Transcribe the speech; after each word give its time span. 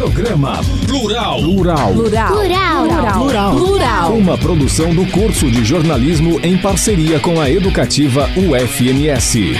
Programa 0.00 0.58
Plural. 0.86 1.42
Plural. 1.42 1.92
Plural. 1.92 2.32
Plural. 2.32 2.86
Plural. 3.18 3.54
Plural. 3.54 4.12
Uma 4.14 4.38
produção 4.38 4.94
do 4.94 5.04
curso 5.10 5.50
de 5.50 5.62
jornalismo 5.62 6.40
em 6.42 6.56
parceria 6.56 7.20
com 7.20 7.38
a 7.38 7.50
educativa 7.50 8.26
UFMS. 8.34 9.52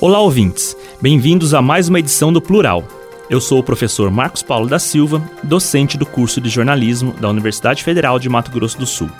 Olá, 0.00 0.20
ouvintes. 0.20 0.76
Bem-vindos 1.02 1.54
a 1.54 1.60
mais 1.60 1.88
uma 1.88 1.98
edição 1.98 2.32
do 2.32 2.40
Plural. 2.40 2.84
Eu 3.28 3.40
sou 3.40 3.58
o 3.58 3.64
professor 3.64 4.12
Marcos 4.12 4.44
Paulo 4.44 4.68
da 4.68 4.78
Silva, 4.78 5.20
docente 5.42 5.98
do 5.98 6.06
curso 6.06 6.40
de 6.40 6.48
jornalismo 6.48 7.12
da 7.14 7.28
Universidade 7.28 7.82
Federal 7.82 8.20
de 8.20 8.28
Mato 8.28 8.52
Grosso 8.52 8.78
do 8.78 8.86
Sul. 8.86 9.10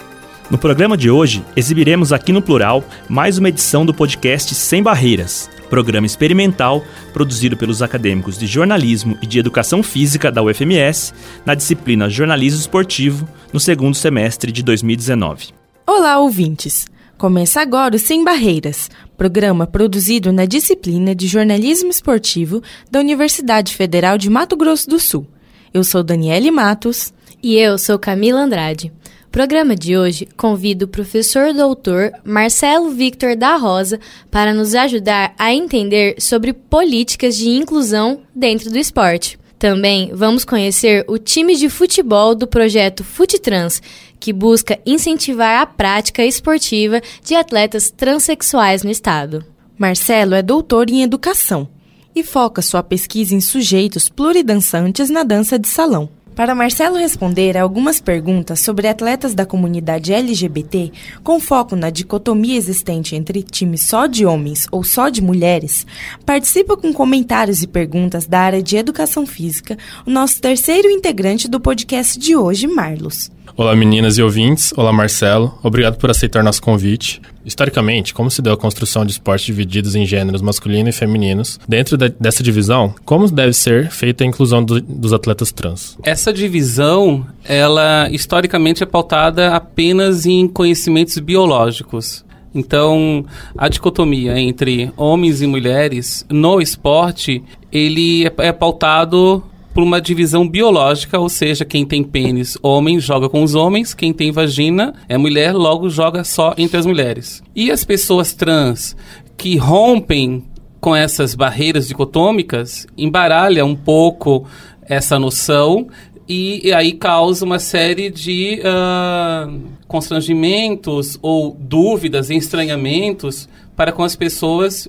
No 0.50 0.56
programa 0.56 0.96
de 0.96 1.10
hoje, 1.10 1.44
exibiremos 1.54 2.10
aqui 2.10 2.32
no 2.32 2.40
Plural 2.40 2.82
mais 3.06 3.36
uma 3.36 3.50
edição 3.50 3.84
do 3.84 3.92
podcast 3.92 4.54
Sem 4.54 4.82
Barreiras, 4.82 5.50
programa 5.68 6.06
experimental 6.06 6.82
produzido 7.12 7.54
pelos 7.54 7.82
acadêmicos 7.82 8.38
de 8.38 8.46
jornalismo 8.46 9.18
e 9.20 9.26
de 9.26 9.38
educação 9.38 9.82
física 9.82 10.32
da 10.32 10.42
UFMS 10.42 11.12
na 11.44 11.54
disciplina 11.54 12.08
Jornalismo 12.08 12.60
Esportivo 12.60 13.28
no 13.52 13.60
segundo 13.60 13.94
semestre 13.94 14.50
de 14.50 14.62
2019. 14.62 15.48
Olá, 15.86 16.18
ouvintes! 16.18 16.86
Começa 17.18 17.60
agora 17.60 17.96
o 17.96 17.98
Sem 17.98 18.24
Barreiras, 18.24 18.88
programa 19.18 19.66
produzido 19.66 20.32
na 20.32 20.46
disciplina 20.46 21.14
de 21.14 21.26
jornalismo 21.26 21.90
esportivo 21.90 22.62
da 22.90 23.00
Universidade 23.00 23.74
Federal 23.74 24.16
de 24.16 24.30
Mato 24.30 24.56
Grosso 24.56 24.88
do 24.88 24.98
Sul. 24.98 25.26
Eu 25.74 25.84
sou 25.84 26.02
Daniele 26.02 26.50
Matos. 26.50 27.12
E 27.40 27.56
eu 27.56 27.78
sou 27.78 27.98
Camila 27.98 28.40
Andrade. 28.40 28.92
Programa 29.30 29.76
de 29.76 29.96
hoje 29.96 30.26
convido 30.36 30.86
o 30.86 30.88
professor 30.88 31.52
doutor 31.52 32.12
Marcelo 32.24 32.90
Victor 32.90 33.36
da 33.36 33.56
Rosa 33.56 34.00
para 34.30 34.54
nos 34.54 34.74
ajudar 34.74 35.34
a 35.38 35.52
entender 35.52 36.16
sobre 36.18 36.54
políticas 36.54 37.36
de 37.36 37.50
inclusão 37.50 38.22
dentro 38.34 38.70
do 38.70 38.78
esporte. 38.78 39.38
Também 39.58 40.10
vamos 40.14 40.46
conhecer 40.46 41.04
o 41.06 41.18
time 41.18 41.56
de 41.56 41.68
futebol 41.68 42.34
do 42.34 42.46
projeto 42.46 43.04
FuteTrans, 43.04 43.82
que 44.18 44.32
busca 44.32 44.78
incentivar 44.86 45.60
a 45.60 45.66
prática 45.66 46.24
esportiva 46.24 47.02
de 47.22 47.34
atletas 47.34 47.90
transexuais 47.90 48.82
no 48.82 48.90
estado. 48.90 49.44
Marcelo 49.76 50.34
é 50.34 50.42
doutor 50.42 50.88
em 50.88 51.02
educação 51.02 51.68
e 52.14 52.24
foca 52.24 52.62
sua 52.62 52.82
pesquisa 52.82 53.34
em 53.34 53.40
sujeitos 53.40 54.08
pluridançantes 54.08 55.10
na 55.10 55.22
dança 55.22 55.58
de 55.58 55.68
salão. 55.68 56.08
Para 56.38 56.54
Marcelo 56.54 56.96
responder 56.96 57.56
a 57.56 57.62
algumas 57.62 58.00
perguntas 58.00 58.60
sobre 58.60 58.86
atletas 58.86 59.34
da 59.34 59.44
comunidade 59.44 60.12
LGBT, 60.12 60.92
com 61.24 61.40
foco 61.40 61.74
na 61.74 61.90
dicotomia 61.90 62.56
existente 62.56 63.16
entre 63.16 63.42
time 63.42 63.76
só 63.76 64.06
de 64.06 64.24
homens 64.24 64.68
ou 64.70 64.84
só 64.84 65.08
de 65.08 65.20
mulheres, 65.20 65.84
participa 66.24 66.76
com 66.76 66.92
comentários 66.92 67.60
e 67.60 67.66
perguntas 67.66 68.24
da 68.24 68.38
área 68.38 68.62
de 68.62 68.76
educação 68.76 69.26
física 69.26 69.76
o 70.06 70.10
nosso 70.12 70.40
terceiro 70.40 70.88
integrante 70.88 71.48
do 71.48 71.58
podcast 71.58 72.16
de 72.16 72.36
hoje, 72.36 72.68
Marlos. 72.68 73.32
Olá 73.58 73.74
meninas 73.74 74.16
e 74.16 74.22
ouvintes, 74.22 74.72
olá 74.76 74.92
Marcelo, 74.92 75.58
obrigado 75.64 75.96
por 75.96 76.08
aceitar 76.08 76.44
nosso 76.44 76.62
convite. 76.62 77.20
Historicamente, 77.44 78.14
como 78.14 78.30
se 78.30 78.40
deu 78.40 78.52
a 78.52 78.56
construção 78.56 79.04
de 79.04 79.10
esportes 79.10 79.46
divididos 79.46 79.96
em 79.96 80.06
gêneros 80.06 80.40
masculino 80.40 80.88
e 80.88 80.92
femininos? 80.92 81.58
Dentro 81.66 81.96
de, 81.96 82.08
dessa 82.20 82.40
divisão, 82.40 82.94
como 83.04 83.28
deve 83.28 83.52
ser 83.52 83.90
feita 83.90 84.22
a 84.22 84.26
inclusão 84.28 84.62
do, 84.62 84.80
dos 84.80 85.12
atletas 85.12 85.50
trans? 85.50 85.98
Essa 86.04 86.32
divisão, 86.32 87.26
ela 87.44 88.08
historicamente 88.12 88.84
é 88.84 88.86
pautada 88.86 89.52
apenas 89.52 90.24
em 90.24 90.46
conhecimentos 90.46 91.18
biológicos. 91.18 92.24
Então, 92.54 93.26
a 93.56 93.68
dicotomia 93.68 94.38
entre 94.38 94.92
homens 94.96 95.42
e 95.42 95.48
mulheres 95.48 96.24
no 96.30 96.60
esporte, 96.60 97.42
ele 97.72 98.24
é, 98.24 98.32
é 98.38 98.52
pautado 98.52 99.42
por 99.78 99.84
uma 99.84 100.00
divisão 100.00 100.48
biológica, 100.48 101.20
ou 101.20 101.28
seja, 101.28 101.64
quem 101.64 101.86
tem 101.86 102.02
pênis 102.02 102.58
homem 102.60 102.98
joga 102.98 103.28
com 103.28 103.44
os 103.44 103.54
homens, 103.54 103.94
quem 103.94 104.12
tem 104.12 104.32
vagina 104.32 104.92
é 105.08 105.16
mulher, 105.16 105.52
logo 105.52 105.88
joga 105.88 106.24
só 106.24 106.52
entre 106.58 106.78
as 106.78 106.84
mulheres. 106.84 107.44
E 107.54 107.70
as 107.70 107.84
pessoas 107.84 108.34
trans 108.34 108.96
que 109.36 109.56
rompem 109.56 110.42
com 110.80 110.96
essas 110.96 111.36
barreiras 111.36 111.86
dicotômicas 111.86 112.88
embaralha 112.98 113.64
um 113.64 113.76
pouco 113.76 114.44
essa 114.82 115.16
noção 115.16 115.86
e, 116.28 116.66
e, 116.66 116.72
aí 116.72 116.90
causa 116.90 117.44
uma 117.44 117.60
série 117.60 118.10
de 118.10 118.60
uh, 118.60 119.60
constrangimentos 119.86 121.20
ou 121.22 121.56
dúvidas, 121.56 122.30
estranhamentos 122.30 123.48
para 123.76 123.92
com 123.92 124.02
as 124.02 124.16
pessoas 124.16 124.88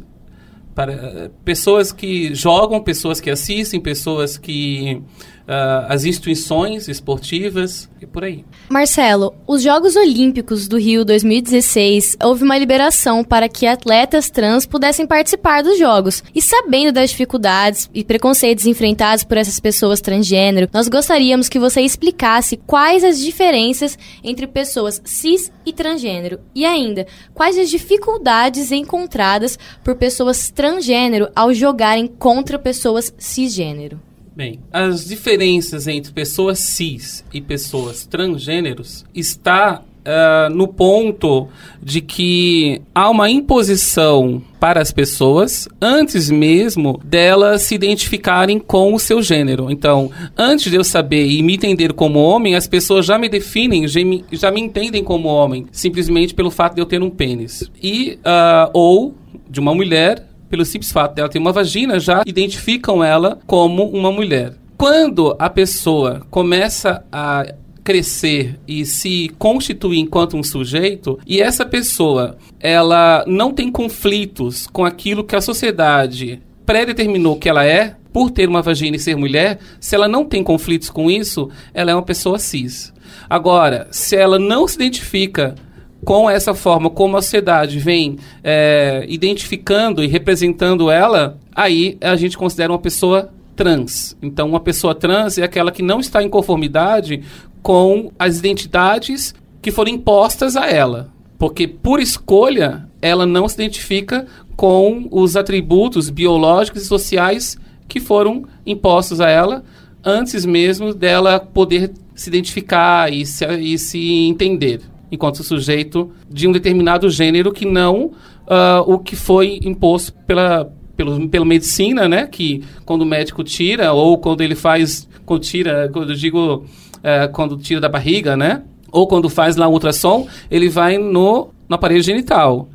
para 0.80 1.30
pessoas 1.44 1.92
que 1.92 2.34
jogam, 2.34 2.82
pessoas 2.82 3.20
que 3.20 3.30
assistem, 3.30 3.82
pessoas 3.82 4.38
que 4.38 5.04
uh, 5.50 5.86
as 5.90 6.06
instituições 6.06 6.88
esportivas 6.88 7.90
e 8.00 8.06
por 8.06 8.24
aí. 8.24 8.46
Marcelo, 8.70 9.34
os 9.48 9.64
Jogos 9.64 9.96
Olímpicos 9.96 10.68
do 10.68 10.78
Rio 10.78 11.04
2016 11.04 12.16
houve 12.24 12.44
uma 12.44 12.58
liberação 12.58 13.24
para 13.24 13.50
que 13.50 13.66
atletas 13.66 14.30
trans 14.30 14.66
pudessem 14.66 15.08
participar 15.08 15.64
dos 15.64 15.78
Jogos. 15.78 16.24
E 16.34 16.42
sabendo 16.42 16.94
das 16.94 17.10
dificuldades 17.10 17.90
e 17.94 18.04
preconceitos 18.04 18.66
enfrentados 18.66 19.24
por 19.24 19.38
essas 19.38 19.60
pessoas 19.60 20.00
transgênero, 20.00 20.70
nós 20.72 20.88
gostaríamos 20.88 21.50
que 21.50 21.60
você 21.60 21.82
explicasse 21.82 22.56
quais 22.56 23.04
as 23.04 23.20
diferenças 23.20 23.98
entre 24.24 24.48
pessoas 24.48 25.02
cis 25.04 25.52
e 25.66 25.74
transgênero 25.74 26.40
e 26.56 26.66
ainda 26.66 27.08
quais 27.34 27.58
as 27.58 27.70
dificuldades 27.70 28.72
encontradas 28.72 29.58
por 29.84 29.96
pessoas 29.96 30.50
transgênero 30.70 31.30
ao 31.36 31.54
jogarem 31.54 32.08
contra 32.08 32.60
pessoas 32.60 33.14
cisgênero. 33.18 34.00
Bem, 34.36 34.60
as 34.72 35.06
diferenças 35.06 35.88
entre 35.88 36.14
pessoas 36.14 36.60
cis 36.60 37.26
e 37.34 37.42
pessoas 37.42 38.06
transgêneros 38.06 39.04
está 39.14 39.82
uh, 39.82 40.54
no 40.54 40.68
ponto 40.68 41.50
de 41.82 42.00
que 42.00 42.82
há 42.94 43.10
uma 43.10 43.30
imposição 43.30 44.42
para 44.60 44.80
as 44.80 44.94
pessoas 44.94 45.68
antes 45.82 46.30
mesmo 46.30 47.02
delas 47.04 47.64
se 47.64 47.76
identificarem 47.76 48.60
com 48.60 48.94
o 48.94 49.00
seu 49.00 49.22
gênero. 49.22 49.70
Então, 49.70 50.10
antes 50.38 50.72
de 50.72 50.78
eu 50.78 50.84
saber 50.84 51.28
e 51.28 51.42
me 51.42 51.56
entender 51.56 51.92
como 51.92 52.20
homem, 52.20 52.56
as 52.56 52.68
pessoas 52.68 53.06
já 53.06 53.18
me 53.18 53.28
definem, 53.28 53.88
já 53.88 54.06
me, 54.06 54.24
já 54.32 54.52
me 54.52 54.62
entendem 54.62 55.04
como 55.04 55.28
homem, 55.28 55.66
simplesmente 55.72 56.34
pelo 56.34 56.52
fato 56.52 56.76
de 56.76 56.82
eu 56.82 56.86
ter 56.86 57.02
um 57.02 57.10
pênis. 57.10 57.70
E, 57.82 58.20
uh, 58.20 58.70
ou 58.74 59.16
de 59.50 59.60
uma 59.60 59.74
mulher 59.74 60.29
pelo 60.50 60.66
simples 60.66 60.92
fato 60.92 61.16
dela 61.16 61.30
ter 61.30 61.40
uma 61.40 61.52
vagina, 61.52 62.00
já 62.00 62.24
identificam 62.26 63.04
ela 63.04 63.40
como 63.46 63.86
uma 63.86 64.12
mulher. 64.12 64.54
Quando 64.78 65.36
a 65.38 65.50
pessoa 65.50 66.26
começa 66.30 67.04
a 67.12 67.54
crescer 67.84 68.60
e 68.68 68.86
se 68.86 69.30
constituir 69.38 70.00
enquanto 70.00 70.38
um 70.38 70.44
sujeito 70.44 71.20
e 71.26 71.42
essa 71.42 71.66
pessoa 71.66 72.38
ela 72.60 73.24
não 73.26 73.52
tem 73.52 73.72
conflitos 73.72 74.68
com 74.68 74.86
aquilo 74.86 75.24
que 75.24 75.36
a 75.36 75.42
sociedade 75.42 76.42
predeterminou 76.66 77.36
que 77.36 77.50
ela 77.50 77.66
é 77.66 77.96
por 78.14 78.30
ter 78.30 78.48
uma 78.48 78.62
vagina 78.62 78.96
e 78.96 79.00
ser 79.00 79.16
mulher, 79.16 79.60
se 79.80 79.96
ela 79.96 80.08
não 80.08 80.26
tem 80.26 80.44
conflitos 80.44 80.90
com 80.90 81.10
isso, 81.10 81.50
ela 81.74 81.92
é 81.92 81.96
uma 81.96 82.04
pessoa 82.04 82.40
cis. 82.40 82.94
Agora, 83.30 83.88
se 83.92 84.16
ela 84.16 84.38
não 84.38 84.68
se 84.68 84.76
identifica 84.76 85.56
com 86.04 86.30
essa 86.30 86.54
forma 86.54 86.90
como 86.90 87.18
a 87.18 87.22
sociedade 87.22 87.80
vem 87.80 88.18
é, 88.44 89.06
identificando 89.10 90.04
e 90.04 90.08
representando 90.08 90.90
ela, 90.90 91.38
aí 91.54 91.98
a 92.02 92.16
gente 92.16 92.38
considera 92.38 92.72
uma 92.72 92.80
pessoa 92.80 93.30
trans. 93.56 94.16
Então, 94.22 94.48
uma 94.48 94.60
pessoa 94.60 94.96
trans 94.96 95.38
é 95.38 95.44
aquela 95.44 95.72
que 95.72 95.84
não 95.84 96.00
está 96.00 96.24
em 96.24 96.30
conformidade 96.30 97.22
com 97.62 98.12
as 98.18 98.40
identidades 98.40 99.36
que 99.62 99.72
foram 99.72 99.92
impostas 99.92 100.56
a 100.56 100.68
ela. 100.68 101.10
Porque, 101.38 101.68
por 101.68 102.00
escolha, 102.00 102.88
ela 103.02 103.26
não 103.26 103.48
se 103.48 103.56
identifica 103.56 104.26
com 104.56 105.08
os 105.12 105.36
atributos 105.36 106.10
biológicos 106.10 106.84
e 106.84 106.86
sociais 106.86 107.58
que 107.88 108.00
foram 108.00 108.46
impostos 108.66 109.20
a 109.20 109.30
ela 109.30 109.64
antes 110.04 110.46
mesmo 110.46 110.94
dela 110.94 111.40
poder 111.40 111.92
se 112.16 112.30
identificar 112.30 113.12
e 113.12 113.26
se, 113.26 113.46
e 113.58 113.78
se 113.78 114.24
entender 114.24 114.82
enquanto 115.12 115.44
sujeito 115.44 116.12
de 116.30 116.48
um 116.48 116.52
determinado 116.52 117.10
gênero 117.10 117.52
que 117.52 117.66
não 117.66 118.12
uh, 118.50 118.82
o 118.86 119.00
que 119.00 119.16
foi 119.16 119.60
imposto 119.64 120.14
pela, 120.26 120.72
pelo, 120.96 121.30
pela 121.30 121.46
medicina, 121.46 122.08
né? 122.08 122.28
Que 122.28 122.64
quando 122.86 123.04
o 123.04 123.06
médico 123.06 123.44
tira, 123.44 123.94
ou 123.94 124.18
quando 124.18 124.42
ele 124.42 124.56
faz, 124.56 125.08
quando 125.26 125.42
tira, 125.42 125.90
quando 125.92 126.12
eu 126.12 126.16
digo, 126.16 126.66
uh, 126.98 127.32
quando 127.32 127.58
tira 127.58 127.80
da 127.80 127.90
barriga, 127.90 128.36
né? 128.36 128.64
Ou 128.92 129.08
quando 129.08 129.30
faz 129.30 129.56
lá 129.56 129.68
um 129.68 129.74
ultrassom, 129.74 130.28
ele 130.50 130.68
vai 130.68 130.98
no, 130.98 131.50
no 131.68 131.76
aparelho 131.76 132.02
genital. 132.02 132.68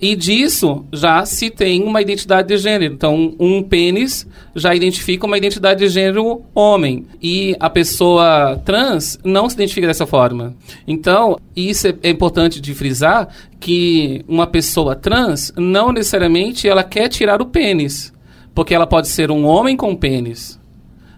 E 0.00 0.14
disso 0.14 0.84
já 0.92 1.24
se 1.26 1.50
tem 1.50 1.82
uma 1.82 2.00
identidade 2.00 2.48
de 2.48 2.56
gênero. 2.56 2.94
Então, 2.94 3.34
um 3.38 3.62
pênis 3.62 4.26
já 4.54 4.72
identifica 4.72 5.26
uma 5.26 5.36
identidade 5.36 5.80
de 5.80 5.88
gênero 5.88 6.42
homem. 6.54 7.06
E 7.20 7.56
a 7.58 7.68
pessoa 7.68 8.60
trans 8.64 9.18
não 9.24 9.48
se 9.48 9.56
identifica 9.56 9.88
dessa 9.88 10.06
forma. 10.06 10.54
Então, 10.86 11.36
isso 11.54 11.88
é, 11.88 11.94
é 12.04 12.10
importante 12.10 12.60
de 12.60 12.74
frisar 12.74 13.28
que 13.58 14.24
uma 14.28 14.46
pessoa 14.46 14.94
trans 14.94 15.52
não 15.56 15.90
necessariamente 15.90 16.68
ela 16.68 16.84
quer 16.84 17.08
tirar 17.08 17.42
o 17.42 17.46
pênis. 17.46 18.12
Porque 18.54 18.74
ela 18.74 18.86
pode 18.86 19.08
ser 19.08 19.32
um 19.32 19.44
homem 19.44 19.76
com 19.76 19.96
pênis. 19.96 20.60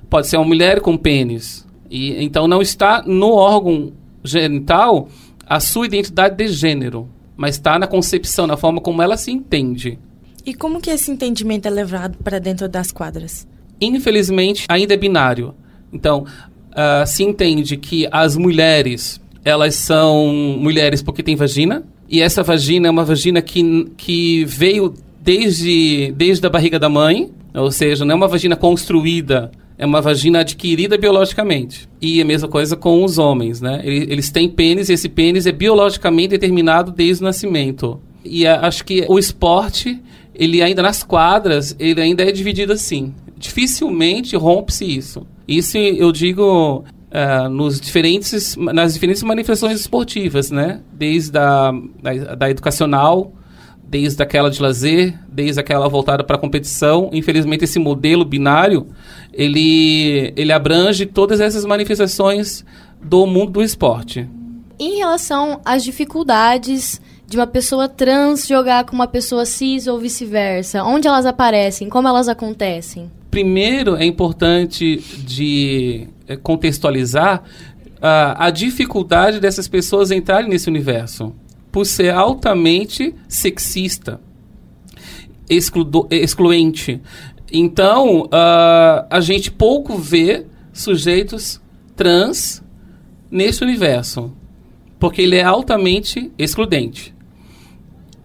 Pode 0.08 0.26
ser 0.26 0.38
uma 0.38 0.46
mulher 0.46 0.80
com 0.80 0.96
pênis. 0.96 1.66
E, 1.90 2.24
então 2.24 2.48
não 2.48 2.62
está 2.62 3.02
no 3.06 3.32
órgão 3.32 3.92
genital 4.24 5.08
a 5.46 5.60
sua 5.60 5.84
identidade 5.84 6.34
de 6.34 6.48
gênero 6.48 7.08
mas 7.40 7.54
está 7.54 7.78
na 7.78 7.86
concepção, 7.86 8.46
na 8.46 8.54
forma 8.54 8.82
como 8.82 9.00
ela 9.00 9.16
se 9.16 9.30
entende. 9.30 9.98
E 10.44 10.52
como 10.52 10.78
que 10.78 10.90
esse 10.90 11.10
entendimento 11.10 11.66
é 11.66 11.70
levado 11.70 12.18
para 12.22 12.38
dentro 12.38 12.68
das 12.68 12.92
quadras? 12.92 13.48
Infelizmente, 13.80 14.66
ainda 14.68 14.92
é 14.92 14.96
binário. 14.98 15.54
Então, 15.90 16.26
uh, 16.72 17.06
se 17.06 17.24
entende 17.24 17.78
que 17.78 18.06
as 18.12 18.36
mulheres, 18.36 19.18
elas 19.42 19.74
são 19.74 20.26
mulheres 20.58 21.02
porque 21.02 21.22
têm 21.22 21.34
vagina, 21.34 21.82
e 22.10 22.20
essa 22.20 22.42
vagina 22.42 22.88
é 22.88 22.90
uma 22.90 23.06
vagina 23.06 23.40
que, 23.40 23.90
que 23.96 24.44
veio 24.44 24.92
desde, 25.22 26.12
desde 26.14 26.46
a 26.46 26.50
barriga 26.50 26.78
da 26.78 26.90
mãe, 26.90 27.30
ou 27.54 27.72
seja, 27.72 28.04
não 28.04 28.12
é 28.12 28.16
uma 28.16 28.28
vagina 28.28 28.54
construída 28.54 29.50
é 29.80 29.86
uma 29.86 30.02
vagina 30.02 30.40
adquirida 30.40 30.98
biologicamente. 30.98 31.88
E 32.02 32.20
a 32.20 32.24
mesma 32.24 32.46
coisa 32.46 32.76
com 32.76 33.02
os 33.02 33.16
homens, 33.16 33.62
né? 33.62 33.80
Eles 33.82 34.30
têm 34.30 34.46
pênis 34.46 34.90
e 34.90 34.92
esse 34.92 35.08
pênis 35.08 35.46
é 35.46 35.52
biologicamente 35.52 36.28
determinado 36.28 36.92
desde 36.92 37.22
o 37.22 37.26
nascimento. 37.26 37.98
E 38.22 38.46
acho 38.46 38.84
que 38.84 39.06
o 39.08 39.18
esporte, 39.18 39.98
ele 40.34 40.60
ainda 40.60 40.82
nas 40.82 41.02
quadras, 41.02 41.74
ele 41.78 41.98
ainda 41.98 42.22
é 42.22 42.30
dividido 42.30 42.74
assim. 42.74 43.14
Dificilmente 43.38 44.36
rompe-se 44.36 44.84
isso. 44.84 45.26
Isso 45.48 45.78
eu 45.78 46.12
digo 46.12 46.84
Uh, 47.10 47.48
nos 47.48 47.80
diferentes, 47.80 48.54
nas 48.56 48.94
diferentes 48.94 49.20
manifestações 49.24 49.80
esportivas, 49.80 50.52
né? 50.52 50.80
Desde 50.92 51.36
a 51.36 51.72
da, 52.00 52.34
da 52.36 52.48
educacional, 52.48 53.32
desde 53.90 54.22
aquela 54.22 54.48
de 54.48 54.62
lazer, 54.62 55.18
desde 55.28 55.58
aquela 55.58 55.88
voltada 55.88 56.22
para 56.22 56.36
a 56.36 56.38
competição. 56.38 57.10
Infelizmente, 57.12 57.64
esse 57.64 57.80
modelo 57.80 58.24
binário, 58.24 58.86
ele, 59.32 60.32
ele 60.36 60.52
abrange 60.52 61.04
todas 61.06 61.40
essas 61.40 61.64
manifestações 61.64 62.64
do 63.02 63.26
mundo 63.26 63.50
do 63.50 63.62
esporte. 63.62 64.28
Em 64.78 64.98
relação 64.98 65.60
às 65.64 65.82
dificuldades 65.82 67.00
de 67.26 67.36
uma 67.36 67.48
pessoa 67.48 67.88
trans 67.88 68.46
jogar 68.46 68.84
com 68.84 68.94
uma 68.94 69.08
pessoa 69.08 69.44
cis 69.44 69.88
ou 69.88 69.98
vice-versa, 69.98 70.84
onde 70.84 71.08
elas 71.08 71.26
aparecem, 71.26 71.88
como 71.88 72.06
elas 72.06 72.28
acontecem? 72.28 73.10
Primeiro, 73.28 73.96
é 73.96 74.04
importante 74.04 74.98
de 75.18 76.08
eh, 76.28 76.36
contextualizar 76.36 77.42
uh, 77.98 78.34
a 78.36 78.50
dificuldade 78.50 79.40
dessas 79.40 79.68
pessoas 79.68 80.10
entrarem 80.10 80.48
nesse 80.48 80.68
universo 80.68 81.32
por 81.70 81.86
ser 81.86 82.12
altamente 82.12 83.14
sexista, 83.28 84.20
exclu 85.48 86.06
excluente. 86.10 87.00
Então, 87.52 88.22
uh, 88.22 89.06
a 89.10 89.20
gente 89.20 89.50
pouco 89.50 89.96
vê 89.96 90.46
sujeitos 90.72 91.60
trans 91.96 92.62
nesse 93.30 93.62
universo, 93.62 94.32
porque 94.98 95.22
ele 95.22 95.36
é 95.36 95.42
altamente 95.42 96.30
excludente. 96.38 97.14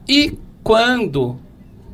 E 0.07 0.37
quando 0.63 1.39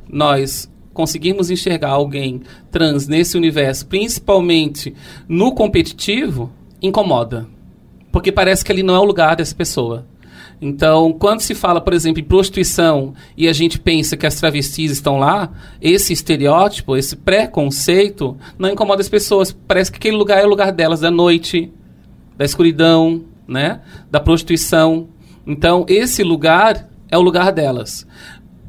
nós 0.09 0.69
conseguimos 0.93 1.49
enxergar 1.49 1.89
alguém 1.89 2.41
trans 2.69 3.07
nesse 3.07 3.37
universo, 3.37 3.87
principalmente 3.87 4.93
no 5.27 5.53
competitivo, 5.53 6.51
incomoda. 6.81 7.47
Porque 8.11 8.31
parece 8.31 8.63
que 8.65 8.71
ali 8.71 8.83
não 8.83 8.93
é 8.93 8.99
o 8.99 9.05
lugar 9.05 9.35
dessa 9.37 9.55
pessoa. 9.55 10.05
Então, 10.61 11.11
quando 11.11 11.41
se 11.41 11.55
fala, 11.55 11.81
por 11.81 11.91
exemplo, 11.91 12.21
em 12.21 12.23
prostituição 12.23 13.15
e 13.35 13.47
a 13.47 13.53
gente 13.53 13.79
pensa 13.79 14.15
que 14.15 14.27
as 14.27 14.35
travestis 14.35 14.91
estão 14.91 15.17
lá, 15.17 15.51
esse 15.81 16.13
estereótipo, 16.13 16.95
esse 16.95 17.15
preconceito, 17.15 18.37
não 18.59 18.69
incomoda 18.69 19.01
as 19.01 19.09
pessoas. 19.09 19.51
Parece 19.51 19.91
que 19.91 19.97
aquele 19.97 20.15
lugar 20.15 20.39
é 20.39 20.45
o 20.45 20.49
lugar 20.49 20.71
delas, 20.71 20.99
da 20.99 21.09
noite, 21.09 21.73
da 22.37 22.45
escuridão, 22.45 23.23
né? 23.47 23.81
da 24.11 24.19
prostituição. 24.19 25.07
Então, 25.47 25.83
esse 25.89 26.21
lugar 26.23 26.87
é 27.09 27.17
o 27.17 27.21
lugar 27.21 27.51
delas. 27.51 28.05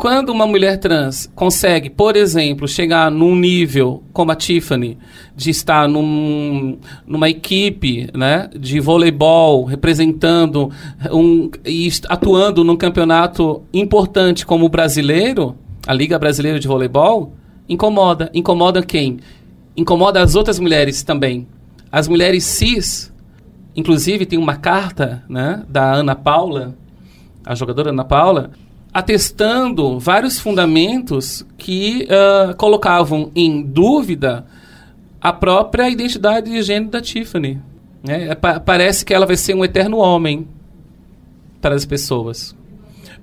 Quando 0.02 0.31
uma 0.31 0.49
mulher 0.49 0.78
trans 0.78 1.31
consegue, 1.32 1.88
por 1.88 2.16
exemplo, 2.16 2.66
chegar 2.66 3.08
num 3.08 3.37
nível 3.37 4.02
como 4.12 4.32
a 4.32 4.34
Tiffany, 4.34 4.99
de 5.37 5.50
estar 5.50 5.88
num, 5.88 6.76
numa 7.06 7.31
equipe 7.31 8.10
né, 8.12 8.50
de 8.52 8.81
voleibol, 8.81 9.64
representando 9.64 10.72
um, 11.12 11.49
e 11.64 11.88
atuando 12.08 12.64
num 12.64 12.76
campeonato 12.76 13.62
importante 13.72 14.44
como 14.44 14.66
o 14.66 14.69
brasileiro, 14.69 15.54
a 15.87 15.94
Liga 15.94 16.19
Brasileira 16.19 16.58
de 16.58 16.66
Voleibol, 16.66 17.34
incomoda. 17.69 18.28
Incomoda 18.34 18.82
quem? 18.82 19.20
Incomoda 19.76 20.20
as 20.20 20.34
outras 20.34 20.58
mulheres 20.58 21.04
também. 21.04 21.46
As 21.93 22.08
mulheres 22.08 22.43
cis, 22.43 23.14
inclusive 23.76 24.26
tem 24.26 24.37
uma 24.37 24.56
carta 24.56 25.22
né, 25.28 25.62
da 25.69 25.93
Ana 25.94 26.16
Paula, 26.16 26.75
a 27.44 27.54
jogadora 27.54 27.90
Ana 27.90 28.04
Paula, 28.04 28.50
atestando 28.93 29.99
vários 29.99 30.39
fundamentos 30.39 31.47
que 31.56 32.06
uh, 32.06 32.55
colocavam 32.56 33.31
em 33.35 33.62
dúvida 33.62 34.44
a 35.21 35.33
própria 35.33 35.89
identidade 35.89 36.50
de 36.50 36.62
gênero 36.62 36.91
da 36.91 37.00
Tiffany. 37.00 37.61
Né? 38.03 38.29
É, 38.29 38.35
pa 38.35 38.61
parece 38.61 39.05
que 39.05 39.15
ela 39.15 39.25
vai 39.25 39.37
ser 39.37 39.55
um 39.55 39.65
eterno 39.65 39.99
homem 39.99 40.47
para 41.61 41.75
as 41.75 41.87
pessoas. 41.87 42.55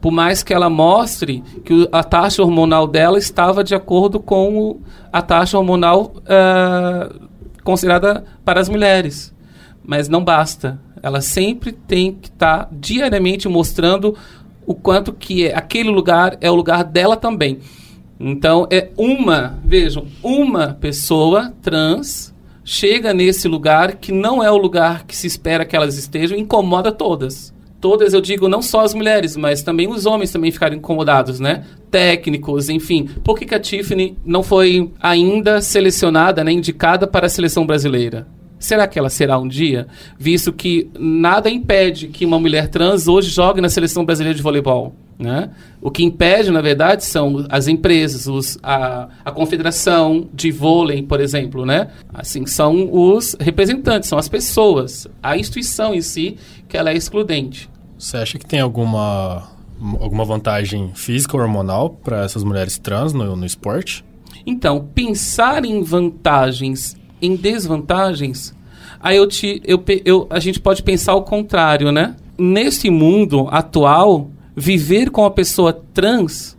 Por 0.01 0.11
mais 0.11 0.41
que 0.41 0.53
ela 0.53 0.69
mostre 0.69 1.43
que 1.65 1.87
a 1.91 2.03
taxa 2.03 2.41
hormonal 2.41 2.87
dela 2.87 3.19
estava 3.19 3.63
de 3.63 3.75
acordo 3.75 4.19
com 4.19 4.79
a 5.11 5.21
taxa 5.21 5.57
hormonal 5.57 6.13
uh, 6.23 7.27
considerada 7.63 8.23
para 8.45 8.61
as 8.61 8.69
mulheres. 8.69 9.33
Mas 9.83 10.07
não 10.07 10.23
basta. 10.23 10.79
Ela 11.03 11.19
sempre 11.19 11.73
tem 11.73 12.13
que 12.13 12.29
estar 12.29 12.65
tá 12.65 12.69
diariamente 12.71 13.49
mostrando 13.49 14.15
o 14.69 14.75
quanto 14.75 15.11
que 15.11 15.47
é, 15.47 15.57
aquele 15.57 15.89
lugar 15.89 16.37
é 16.39 16.51
o 16.51 16.53
lugar 16.53 16.83
dela 16.83 17.17
também. 17.17 17.57
Então, 18.19 18.67
é 18.69 18.91
uma, 18.95 19.57
vejam, 19.65 20.05
uma 20.21 20.77
pessoa 20.79 21.51
trans 21.59 22.31
chega 22.63 23.11
nesse 23.11 23.47
lugar 23.47 23.95
que 23.95 24.11
não 24.11 24.43
é 24.43 24.51
o 24.51 24.57
lugar 24.57 25.07
que 25.07 25.15
se 25.15 25.25
espera 25.25 25.65
que 25.65 25.75
elas 25.75 25.97
estejam, 25.97 26.37
incomoda 26.37 26.91
todas. 26.91 27.51
Todas, 27.81 28.13
eu 28.13 28.21
digo, 28.21 28.47
não 28.47 28.61
só 28.61 28.81
as 28.81 28.93
mulheres, 28.93 29.35
mas 29.35 29.63
também 29.63 29.87
os 29.87 30.05
homens 30.05 30.31
também 30.31 30.51
ficaram 30.51 30.75
incomodados, 30.75 31.39
né? 31.39 31.65
Técnicos, 31.89 32.69
enfim. 32.69 33.09
Por 33.23 33.39
que, 33.39 33.47
que 33.47 33.55
a 33.55 33.59
Tiffany 33.59 34.19
não 34.23 34.43
foi 34.43 34.91
ainda 34.99 35.61
selecionada, 35.61 36.43
né, 36.43 36.51
indicada 36.51 37.07
para 37.07 37.25
a 37.25 37.29
seleção 37.29 37.65
brasileira? 37.65 38.27
Será 38.59 38.87
que 38.87 38.99
ela 38.99 39.09
será 39.09 39.39
um 39.39 39.47
dia? 39.47 39.87
Visto 40.17 40.51
que 40.51 40.89
nada 40.99 41.49
impede 41.49 42.09
que 42.09 42.25
uma 42.25 42.39
mulher 42.39 42.67
trans 42.67 43.07
hoje 43.07 43.29
jogue 43.29 43.61
na 43.61 43.69
seleção 43.69 44.03
brasileira 44.03 44.35
de 44.35 44.43
voleibol. 44.43 44.93
Né? 45.17 45.49
O 45.81 45.91
que 45.91 46.01
impede, 46.01 46.49
na 46.49 46.61
verdade, 46.61 47.03
são 47.03 47.45
as 47.49 47.67
empresas, 47.67 48.25
os, 48.25 48.57
a, 48.63 49.09
a 49.25 49.31
confederação 49.31 50.29
de 50.33 50.49
vôlei, 50.49 51.03
por 51.03 51.19
exemplo, 51.19 51.65
né? 51.65 51.89
Assim, 52.13 52.45
são 52.45 52.89
os 52.89 53.35
representantes, 53.37 54.07
são 54.07 54.17
as 54.17 54.29
pessoas, 54.29 55.07
a 55.21 55.35
instituição 55.35 55.93
em 55.93 55.99
si, 55.99 56.37
que 56.69 56.77
ela 56.77 56.91
é 56.91 56.95
excludente. 56.95 57.69
Você 57.97 58.15
acha 58.15 58.39
que 58.39 58.45
tem 58.45 58.61
alguma, 58.61 59.49
alguma 59.99 60.23
vantagem 60.23 60.91
física 60.95 61.35
ou 61.35 61.43
hormonal 61.43 61.89
para 61.89 62.23
essas 62.23 62.41
mulheres 62.41 62.77
trans 62.77 63.11
no, 63.11 63.35
no 63.35 63.45
esporte? 63.45 64.05
Então, 64.45 64.87
pensar 64.95 65.65
em 65.65 65.83
vantagens 65.83 66.95
em 67.21 67.35
desvantagens, 67.35 68.55
aí 68.99 69.17
eu 69.17 69.27
te, 69.27 69.61
eu, 69.65 69.83
eu, 70.05 70.27
a 70.29 70.39
gente 70.39 70.59
pode 70.59 70.83
pensar 70.83 71.15
o 71.15 71.23
contrário, 71.23 71.91
né? 71.91 72.15
Nesse 72.37 72.89
mundo 72.89 73.47
atual, 73.51 74.29
viver 74.55 75.09
com 75.09 75.25
a 75.25 75.31
pessoa 75.31 75.73
trans 75.93 76.57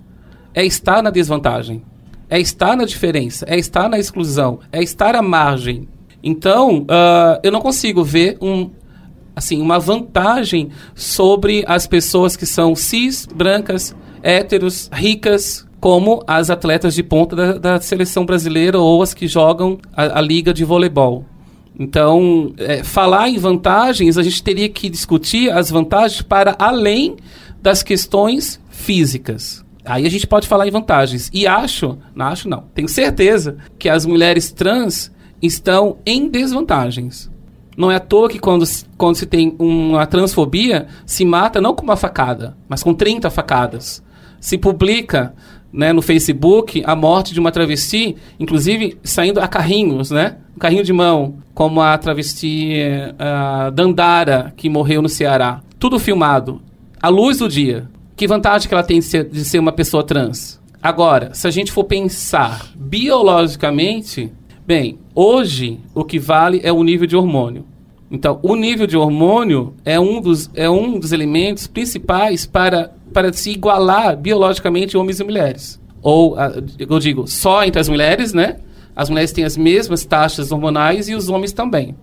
é 0.55 0.65
estar 0.65 1.03
na 1.03 1.11
desvantagem, 1.11 1.83
é 2.29 2.41
estar 2.41 2.77
na 2.77 2.85
diferença, 2.85 3.45
é 3.49 3.59
estar 3.59 3.89
na 3.89 3.99
exclusão, 3.99 4.61
é 4.73 4.83
estar 4.83 5.15
à 5.15 5.23
margem. 5.23 5.89
Então, 6.23 6.81
uh, 6.83 7.41
eu 7.43 7.51
não 7.51 7.61
consigo 7.61 8.05
ver 8.05 8.37
um, 8.41 8.71
assim, 9.35 9.61
uma 9.61 9.79
vantagem 9.79 10.71
sobre 10.95 11.65
as 11.67 11.87
pessoas 11.87 12.37
que 12.37 12.47
são 12.47 12.75
cis, 12.75 13.27
brancas, 13.27 13.95
héteros, 14.23 14.91
ricas, 14.93 15.67
como 15.81 16.23
as 16.27 16.51
atletas 16.51 16.95
de 16.95 17.03
ponta 17.03 17.35
da, 17.35 17.53
da 17.59 17.81
seleção 17.81 18.27
brasileira 18.27 18.79
ou 18.79 19.03
as 19.03 19.15
que 19.15 19.27
jogam 19.27 19.79
a, 19.97 20.19
a 20.19 20.21
liga 20.21 20.53
de 20.53 20.65
voleibol. 20.65 21.25
Então, 21.79 22.53
é, 22.59 22.85
falar 22.85 23.31
em 23.31 23.39
vantagens, 23.39 24.19
a 24.19 24.23
gente 24.23 24.43
teria 24.43 24.69
que 24.69 24.91
discutir 24.91 25.51
as 25.51 25.71
vantagens 25.71 26.21
para 26.21 26.55
além 26.59 27.17
das 27.63 27.83
questões 27.83 28.61
físicas. 28.69 29.65
Aí 29.83 30.07
a 30.07 30.11
gente 30.11 30.27
pode 30.27 30.47
falar 30.47 30.69
em 30.69 30.71
vantagens. 30.71 31.31
E 31.33 31.47
acho, 31.47 31.97
não 32.15 32.27
acho 32.27 32.49
não, 32.49 32.65
tenho 32.75 32.89
certeza 32.89 33.57
que 33.79 33.89
as 33.89 34.05
mulheres 34.05 34.53
trans 34.53 35.11
estão 35.41 35.97
em 36.05 36.29
desvantagens. 36.29 37.31
Não 37.77 37.91
é 37.91 37.97
à 37.97 38.01
toa 38.01 38.29
que 38.29 38.39
quando, 38.39 38.65
quando 38.99 39.17
se 39.17 39.25
tem 39.25 39.57
uma 39.59 40.07
transfobia, 40.07 40.87
se 41.07 41.25
mata 41.25 41.63
não 41.63 41.75
com 41.75 41.83
uma 41.83 41.97
facada, 41.97 42.57
mas 42.69 42.83
com 42.83 42.93
30 42.93 43.31
facadas. 43.31 44.03
Se 44.39 44.59
publica 44.59 45.35
né, 45.73 45.93
no 45.93 46.03
Facebook 46.03 46.83
a 46.85 46.97
morte 46.97 47.33
de 47.33 47.41
uma 47.41 47.53
travesti, 47.53 48.17
inclusive 48.39 48.99
saindo 49.03 49.41
a 49.41 49.49
carrinhos, 49.49 50.11
né? 50.11 50.37
Carrinho 50.59 50.85
de 50.85 50.93
mão, 50.93 51.37
como 51.55 51.81
a 51.81 51.97
travesti 51.97 52.75
uh, 53.15 53.71
Dandara, 53.71 54.53
que 54.57 54.69
morreu 54.69 55.01
no 55.01 55.09
Ceará. 55.09 55.61
Tudo 55.79 55.99
filmado, 55.99 56.61
à 57.01 57.09
luz 57.09 57.39
do 57.39 57.49
dia. 57.49 57.89
Que 58.17 58.27
vantagem 58.27 58.69
que 58.69 58.75
ela 58.75 58.83
tem 58.83 58.99
de 58.99 59.07
ser, 59.07 59.25
de 59.25 59.45
ser 59.45 59.59
uma 59.59 59.73
pessoa 59.73 60.05
trans? 60.05 60.61
Agora, 60.83 61.33
se 61.33 61.47
a 61.47 61.51
gente 61.51 61.73
for 61.73 61.85
pensar 61.85 62.71
biologicamente, 62.75 64.33
bem, 64.67 64.99
hoje 65.15 65.79
o 65.95 66.05
que 66.05 66.19
vale 66.19 66.61
é 66.63 66.73
o 66.73 66.83
nível 66.83 67.07
de 67.07 67.17
hormônio. 67.17 67.65
Então, 68.11 68.41
o 68.43 68.57
nível 68.57 68.87
de 68.87 68.97
hormônio 68.97 69.75
é 69.85 70.01
um 70.01 70.21
dos, 70.21 70.51
é 70.55 70.69
um 70.69 70.99
dos 70.99 71.13
elementos 71.13 71.67
principais 71.67 72.45
para 72.45 72.93
para 73.13 73.33
se 73.33 73.51
igualar 73.51 74.17
biologicamente 74.17 74.97
homens 74.97 75.21
e 75.21 75.25
mulheres. 75.25 75.81
Ou, 76.03 76.37
eu 76.79 76.99
digo, 76.99 77.27
só 77.27 77.63
entre 77.65 77.81
as 77.81 77.89
mulheres, 77.89 78.33
né? 78.33 78.57
As 78.95 79.09
mulheres 79.09 79.33
têm 79.33 79.45
as 79.45 79.57
mesmas 79.57 80.05
taxas 80.05 80.51
hormonais 80.51 81.09
e 81.09 81.15
os 81.15 81.29
homens 81.29 81.53
também. 81.53 81.95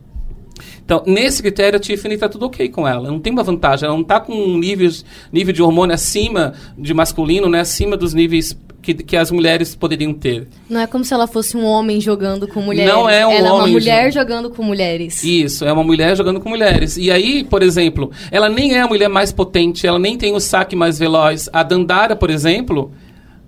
Então, 0.83 1.03
nesse 1.05 1.41
critério, 1.41 1.77
a 1.77 1.79
Tiffany 1.79 2.15
está 2.15 2.29
tudo 2.29 2.45
ok 2.45 2.69
com 2.69 2.87
ela. 2.87 3.09
Não 3.09 3.19
tem 3.19 3.33
uma 3.33 3.43
vantagem. 3.43 3.85
Ela 3.85 3.93
não 3.93 4.03
está 4.03 4.19
com 4.19 4.33
um 4.33 4.57
nível, 4.57 4.89
nível 5.31 5.53
de 5.53 5.61
hormônio 5.61 5.93
acima 5.93 6.53
de 6.77 6.93
masculino, 6.93 7.49
né? 7.49 7.59
acima 7.59 7.97
dos 7.97 8.13
níveis 8.13 8.57
que, 8.93 9.03
que, 9.03 9.17
as 9.17 9.31
mulheres 9.31 9.75
poderiam 9.75 10.13
ter. 10.13 10.47
Não 10.69 10.79
é 10.79 10.87
como 10.87 11.03
se 11.03 11.13
ela 11.13 11.27
fosse 11.27 11.57
um 11.57 11.65
homem 11.65 11.99
jogando 11.99 12.47
com 12.47 12.61
mulheres. 12.61 12.93
Não 12.93 13.09
é 13.09 13.27
um 13.27 13.31
ela 13.31 13.53
homem. 13.53 13.59
é 13.59 13.63
uma 13.63 13.67
mulher 13.67 14.13
jogando 14.13 14.49
com 14.49 14.63
mulheres. 14.63 15.23
Isso, 15.23 15.65
é 15.65 15.73
uma 15.73 15.83
mulher 15.83 16.15
jogando 16.15 16.39
com 16.39 16.47
mulheres. 16.47 16.95
E 16.95 17.11
aí, 17.11 17.43
por 17.43 17.61
exemplo, 17.61 18.11
ela 18.31 18.47
nem 18.47 18.75
é 18.75 18.81
a 18.81 18.87
mulher 18.87 19.09
mais 19.09 19.31
potente, 19.31 19.85
ela 19.85 19.99
nem 19.99 20.17
tem 20.17 20.33
o 20.33 20.39
saque 20.39 20.75
mais 20.75 20.97
veloz. 20.97 21.49
A 21.51 21.63
Dandara, 21.63 22.15
por 22.15 22.29
exemplo, 22.29 22.91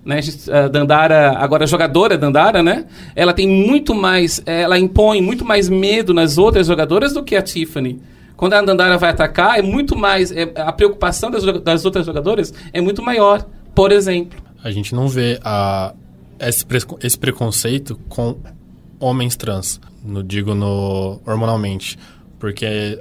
né, 0.04 0.20
a 0.52 0.68
Dandara, 0.68 1.32
agora 1.38 1.66
jogadora 1.66 2.18
Dandara, 2.18 2.62
né? 2.62 2.84
Ela 3.16 3.32
tem 3.32 3.48
muito 3.48 3.94
mais, 3.94 4.42
ela 4.44 4.78
impõe 4.78 5.22
muito 5.22 5.44
mais 5.44 5.70
medo 5.70 6.12
nas 6.12 6.36
outras 6.36 6.66
jogadoras 6.66 7.14
do 7.14 7.22
que 7.22 7.34
a 7.34 7.40
Tiffany. 7.40 7.98
Quando 8.36 8.54
a 8.54 8.62
Dandara 8.62 8.98
vai 8.98 9.10
atacar, 9.10 9.58
é 9.58 9.62
muito 9.62 9.96
mais, 9.96 10.32
é, 10.32 10.50
a 10.56 10.72
preocupação 10.72 11.30
das, 11.30 11.44
das 11.62 11.84
outras 11.84 12.04
jogadoras 12.04 12.52
é 12.72 12.80
muito 12.80 13.02
maior, 13.02 13.46
por 13.74 13.90
exemplo 13.90 14.49
a 14.62 14.70
gente 14.70 14.94
não 14.94 15.08
vê 15.08 15.40
a, 15.44 15.94
esse, 16.38 16.64
esse 17.02 17.18
preconceito 17.18 17.98
com 18.08 18.36
homens 18.98 19.36
trans, 19.36 19.80
no, 20.04 20.22
digo 20.22 20.54
no 20.54 21.20
hormonalmente, 21.26 21.98
porque 22.38 23.00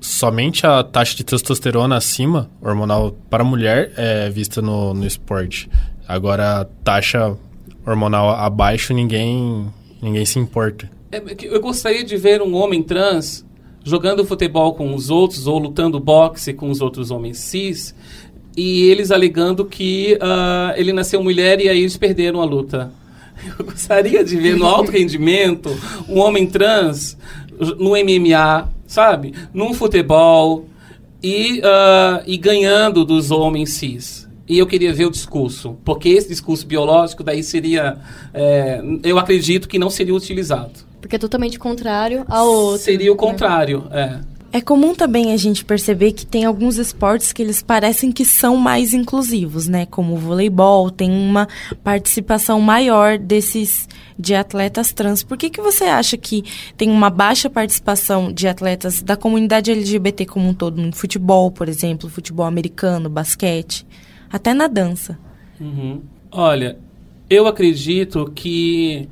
somente 0.00 0.66
a 0.66 0.82
taxa 0.82 1.16
de 1.16 1.24
testosterona 1.24 1.96
acima, 1.96 2.50
hormonal 2.60 3.12
para 3.30 3.44
mulher, 3.44 3.92
é 3.96 4.28
vista 4.30 4.60
no, 4.60 4.94
no 4.94 5.06
esporte. 5.06 5.68
Agora, 6.06 6.60
a 6.60 6.64
taxa 6.64 7.36
hormonal 7.84 8.30
abaixo, 8.30 8.92
ninguém, 8.92 9.72
ninguém 10.02 10.24
se 10.24 10.38
importa. 10.38 10.90
É, 11.10 11.22
eu 11.42 11.60
gostaria 11.60 12.04
de 12.04 12.16
ver 12.16 12.42
um 12.42 12.54
homem 12.54 12.82
trans 12.82 13.46
jogando 13.84 14.24
futebol 14.24 14.74
com 14.74 14.92
os 14.94 15.10
outros 15.10 15.46
ou 15.46 15.58
lutando 15.58 16.00
boxe 16.00 16.52
com 16.52 16.68
os 16.70 16.80
outros 16.80 17.12
homens 17.12 17.38
cis 17.38 17.94
e 18.56 18.84
eles 18.90 19.10
alegando 19.10 19.64
que 19.64 20.14
uh, 20.14 20.72
ele 20.76 20.92
nasceu 20.92 21.22
mulher 21.22 21.60
e 21.60 21.68
aí 21.68 21.80
eles 21.80 21.96
perderam 21.96 22.40
a 22.40 22.44
luta. 22.44 22.90
Eu 23.58 23.64
gostaria 23.66 24.24
de 24.24 24.36
ver 24.36 24.56
no 24.56 24.66
alto 24.66 24.90
rendimento 24.90 25.70
um 26.08 26.18
homem 26.18 26.46
trans 26.46 27.16
no 27.78 27.90
MMA, 27.90 28.68
sabe? 28.86 29.34
Num 29.52 29.74
futebol 29.74 30.66
e, 31.22 31.60
uh, 31.60 32.22
e 32.26 32.36
ganhando 32.36 33.04
dos 33.04 33.30
homens 33.30 33.74
cis. 33.74 34.26
E 34.48 34.58
eu 34.58 34.66
queria 34.66 34.94
ver 34.94 35.06
o 35.06 35.10
discurso, 35.10 35.76
porque 35.84 36.08
esse 36.08 36.28
discurso 36.28 36.64
biológico 36.64 37.24
daí 37.24 37.42
seria, 37.42 37.98
é, 38.32 38.80
eu 39.02 39.18
acredito 39.18 39.68
que 39.68 39.76
não 39.76 39.90
seria 39.90 40.14
utilizado. 40.14 40.86
Porque 41.00 41.16
é 41.16 41.18
totalmente 41.18 41.58
contrário 41.58 42.24
ao 42.28 42.46
outro. 42.46 42.78
Seria 42.78 43.10
o 43.10 43.16
né? 43.16 43.20
contrário, 43.20 43.88
é. 43.90 44.20
É 44.56 44.60
comum 44.62 44.94
também 44.94 45.34
a 45.34 45.36
gente 45.36 45.66
perceber 45.66 46.12
que 46.12 46.24
tem 46.24 46.46
alguns 46.46 46.78
esportes 46.78 47.30
que 47.30 47.42
eles 47.42 47.60
parecem 47.60 48.10
que 48.10 48.24
são 48.24 48.56
mais 48.56 48.94
inclusivos, 48.94 49.68
né? 49.68 49.84
Como 49.84 50.14
o 50.14 50.16
voleibol, 50.16 50.90
tem 50.90 51.10
uma 51.10 51.46
participação 51.84 52.58
maior 52.58 53.18
desses 53.18 53.86
de 54.18 54.34
atletas 54.34 54.94
trans. 54.94 55.22
Por 55.22 55.36
que, 55.36 55.50
que 55.50 55.60
você 55.60 55.84
acha 55.84 56.16
que 56.16 56.42
tem 56.74 56.88
uma 56.88 57.10
baixa 57.10 57.50
participação 57.50 58.32
de 58.32 58.48
atletas 58.48 59.02
da 59.02 59.14
comunidade 59.14 59.70
LGBT 59.70 60.24
como 60.24 60.48
um 60.48 60.54
todo, 60.54 60.80
no 60.80 60.90
futebol, 60.90 61.50
por 61.50 61.68
exemplo, 61.68 62.08
futebol 62.08 62.46
americano, 62.46 63.10
basquete, 63.10 63.86
até 64.32 64.54
na 64.54 64.68
dança? 64.68 65.18
Uhum. 65.60 66.00
Olha, 66.32 66.78
eu 67.28 67.46
acredito 67.46 68.32
que 68.34 69.06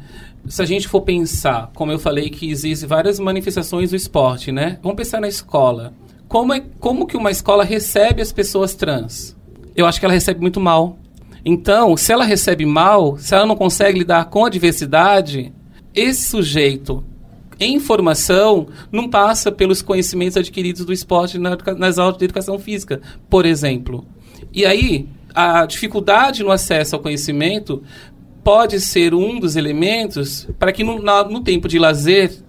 se 0.46 0.62
a 0.62 0.64
gente 0.64 0.88
for 0.88 1.00
pensar, 1.00 1.70
como 1.74 1.92
eu 1.92 1.98
falei 1.98 2.28
que 2.28 2.50
existem 2.50 2.88
várias 2.88 3.18
manifestações 3.18 3.90
do 3.90 3.96
esporte, 3.96 4.52
né? 4.52 4.78
Vamos 4.82 4.96
pensar 4.96 5.20
na 5.20 5.28
escola. 5.28 5.94
Como, 6.28 6.52
é, 6.52 6.62
como 6.78 7.06
que 7.06 7.16
uma 7.16 7.30
escola 7.30 7.64
recebe 7.64 8.20
as 8.20 8.32
pessoas 8.32 8.74
trans? 8.74 9.36
Eu 9.74 9.86
acho 9.86 9.98
que 9.98 10.06
ela 10.06 10.14
recebe 10.14 10.40
muito 10.40 10.60
mal. 10.60 10.98
Então, 11.44 11.96
se 11.96 12.12
ela 12.12 12.24
recebe 12.24 12.64
mal, 12.64 13.18
se 13.18 13.34
ela 13.34 13.46
não 13.46 13.56
consegue 13.56 13.98
lidar 13.98 14.26
com 14.26 14.44
a 14.44 14.50
diversidade, 14.50 15.52
esse 15.94 16.28
sujeito 16.28 17.04
em 17.60 17.78
formação 17.78 18.66
não 18.90 19.08
passa 19.08 19.52
pelos 19.52 19.80
conhecimentos 19.80 20.36
adquiridos 20.36 20.84
do 20.84 20.92
esporte 20.92 21.38
na, 21.38 21.56
nas 21.76 21.98
aulas 21.98 22.18
de 22.18 22.24
educação 22.24 22.58
física, 22.58 23.00
por 23.28 23.46
exemplo. 23.46 24.06
E 24.52 24.64
aí, 24.64 25.08
a 25.34 25.66
dificuldade 25.66 26.42
no 26.42 26.50
acesso 26.50 26.94
ao 26.94 27.02
conhecimento 27.02 27.82
pode 28.44 28.78
ser 28.80 29.14
um 29.14 29.40
dos 29.40 29.56
elementos 29.56 30.46
para 30.58 30.70
que 30.70 30.84
no, 30.84 31.02
na, 31.02 31.24
no 31.24 31.40
tempo 31.40 31.66
de 31.66 31.78
lazer 31.78 32.44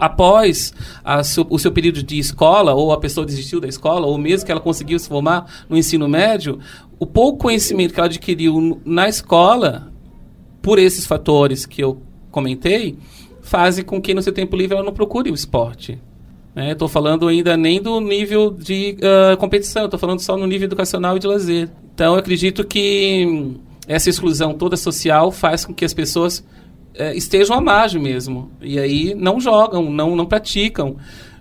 após 0.00 0.74
seu, 1.24 1.46
o 1.48 1.58
seu 1.58 1.72
período 1.72 2.02
de 2.02 2.18
escola, 2.18 2.74
ou 2.74 2.92
a 2.92 2.98
pessoa 2.98 3.24
desistiu 3.24 3.60
da 3.60 3.66
escola, 3.66 4.06
ou 4.06 4.18
mesmo 4.18 4.44
que 4.44 4.52
ela 4.52 4.60
conseguiu 4.60 4.98
se 4.98 5.08
formar 5.08 5.64
no 5.68 5.76
ensino 5.76 6.06
médio, 6.08 6.58
o 6.98 7.06
pouco 7.06 7.38
conhecimento 7.38 7.94
que 7.94 8.00
ela 8.00 8.08
adquiriu 8.08 8.80
na 8.84 9.08
escola, 9.08 9.90
por 10.60 10.78
esses 10.78 11.06
fatores 11.06 11.64
que 11.64 11.82
eu 11.82 12.02
comentei, 12.30 12.98
fazem 13.40 13.84
com 13.84 14.00
que 14.00 14.12
no 14.12 14.20
seu 14.20 14.32
tempo 14.32 14.56
livre 14.56 14.76
ela 14.76 14.84
não 14.84 14.92
procure 14.92 15.30
o 15.30 15.34
esporte. 15.34 15.98
Estou 16.54 16.88
né? 16.88 16.92
falando 16.92 17.28
ainda 17.28 17.56
nem 17.56 17.80
do 17.80 18.00
nível 18.00 18.50
de 18.50 18.96
uh, 18.98 19.36
competição, 19.36 19.84
estou 19.84 19.98
falando 19.98 20.20
só 20.20 20.36
no 20.36 20.46
nível 20.46 20.66
educacional 20.66 21.16
e 21.16 21.20
de 21.20 21.26
lazer. 21.26 21.70
Então, 21.94 22.14
eu 22.14 22.18
acredito 22.18 22.66
que 22.66 23.56
essa 23.88 24.10
exclusão 24.10 24.52
toda 24.52 24.76
social 24.76 25.32
faz 25.32 25.64
com 25.64 25.72
que 25.72 25.84
as 25.84 25.94
pessoas 25.94 26.44
é, 26.94 27.16
estejam 27.16 27.56
à 27.56 27.60
margem 27.60 28.00
mesmo. 28.00 28.50
E 28.60 28.78
aí 28.78 29.14
não 29.14 29.40
jogam, 29.40 29.90
não, 29.90 30.14
não 30.14 30.26
praticam. 30.26 30.96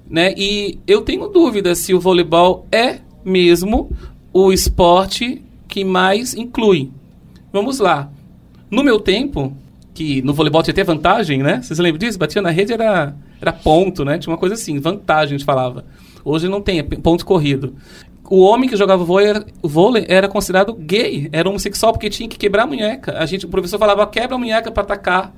Né? 0.10 0.34
E 0.38 0.80
eu 0.88 1.02
tenho 1.02 1.28
dúvida 1.28 1.76
se 1.76 1.94
o 1.94 2.00
voleibol 2.00 2.66
é 2.72 3.00
mesmo 3.26 3.92
o 4.32 4.54
esporte 4.54 5.44
que 5.68 5.84
mais 5.84 6.34
inclui. 6.34 6.90
Vamos 7.52 7.80
lá. 7.80 8.10
No 8.72 8.84
meu 8.84 9.00
tempo, 9.00 9.54
que 9.94 10.22
no 10.22 10.34
voleibol 10.34 10.64
tinha 10.64 10.72
até 10.72 10.84
vantagem, 10.84 11.44
né? 11.44 11.62
Vocês 11.62 11.80
lembram 11.80 12.00
disso? 12.00 12.18
Batia 12.18 12.42
na 12.42 12.50
rede 12.50 12.72
era, 12.72 13.16
era 13.42 13.52
ponto, 13.52 14.06
né? 14.06 14.18
Tinha 14.18 14.32
uma 14.32 14.38
coisa 14.38 14.56
assim, 14.56 14.80
vantagem, 14.80 15.36
a 15.36 15.38
gente 15.38 15.46
falava. 15.46 15.86
Hoje 16.24 16.48
não 16.48 16.62
tem, 16.62 16.80
é 16.80 16.84
ponto 16.84 17.26
corrido 17.26 17.76
o 18.30 18.42
homem 18.42 18.70
que 18.70 18.76
jogava 18.76 19.04
vôlei 19.64 20.06
era, 20.08 20.28
considerado 20.28 20.74
gay, 20.74 21.30
era 21.32 21.48
homossexual 21.50 21.94
porque 21.94 22.10
tinha 22.10 22.28
que 22.28 22.38
quebrar 22.38 22.64
a 22.64 22.68
munheca. 22.68 23.18
A 23.18 23.26
gente, 23.26 23.46
o 23.46 23.50
professor 23.50 23.78
falava, 23.80 24.06
quebra 24.08 24.36
a 24.36 24.40
munheca 24.40 24.72
para 24.72 24.84
atacar. 24.84 25.34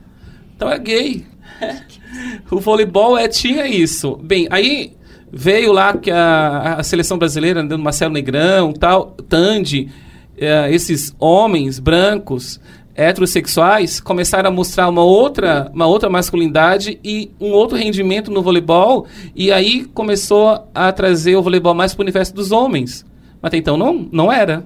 Então 0.55 0.69
é 0.69 0.77
gay. 0.77 1.25
o 2.51 2.59
voleibol 2.59 3.17
é, 3.17 3.27
tinha 3.27 3.67
isso. 3.67 4.17
Bem, 4.17 4.47
aí 4.49 4.93
veio 5.31 5.71
lá 5.71 5.95
que 5.95 6.11
a, 6.11 6.75
a 6.79 6.83
seleção 6.83 7.17
brasileira, 7.17 7.63
né, 7.63 7.77
Marcelo 7.77 8.13
Negrão, 8.13 8.73
tal, 8.73 9.15
Tandy, 9.27 9.89
é, 10.37 10.73
esses 10.73 11.13
homens 11.19 11.79
brancos 11.79 12.59
heterossexuais 12.99 14.01
começaram 14.01 14.49
a 14.49 14.53
mostrar 14.53 14.89
uma 14.89 15.03
outra, 15.03 15.71
uma 15.73 15.87
outra 15.87 16.09
masculinidade 16.09 16.99
e 17.03 17.31
um 17.39 17.51
outro 17.51 17.77
rendimento 17.77 18.29
no 18.29 18.41
voleibol, 18.41 19.07
e 19.35 19.51
aí 19.51 19.85
começou 19.85 20.67
a 20.75 20.91
trazer 20.91 21.35
o 21.35 21.41
voleibol 21.41 21.73
mais 21.73 21.93
para 21.93 22.01
o 22.01 22.05
universo 22.05 22.35
dos 22.35 22.51
homens. 22.51 23.05
Mas 23.41 23.49
até 23.49 23.57
então 23.57 23.77
não, 23.77 24.07
não 24.11 24.31
era 24.31 24.65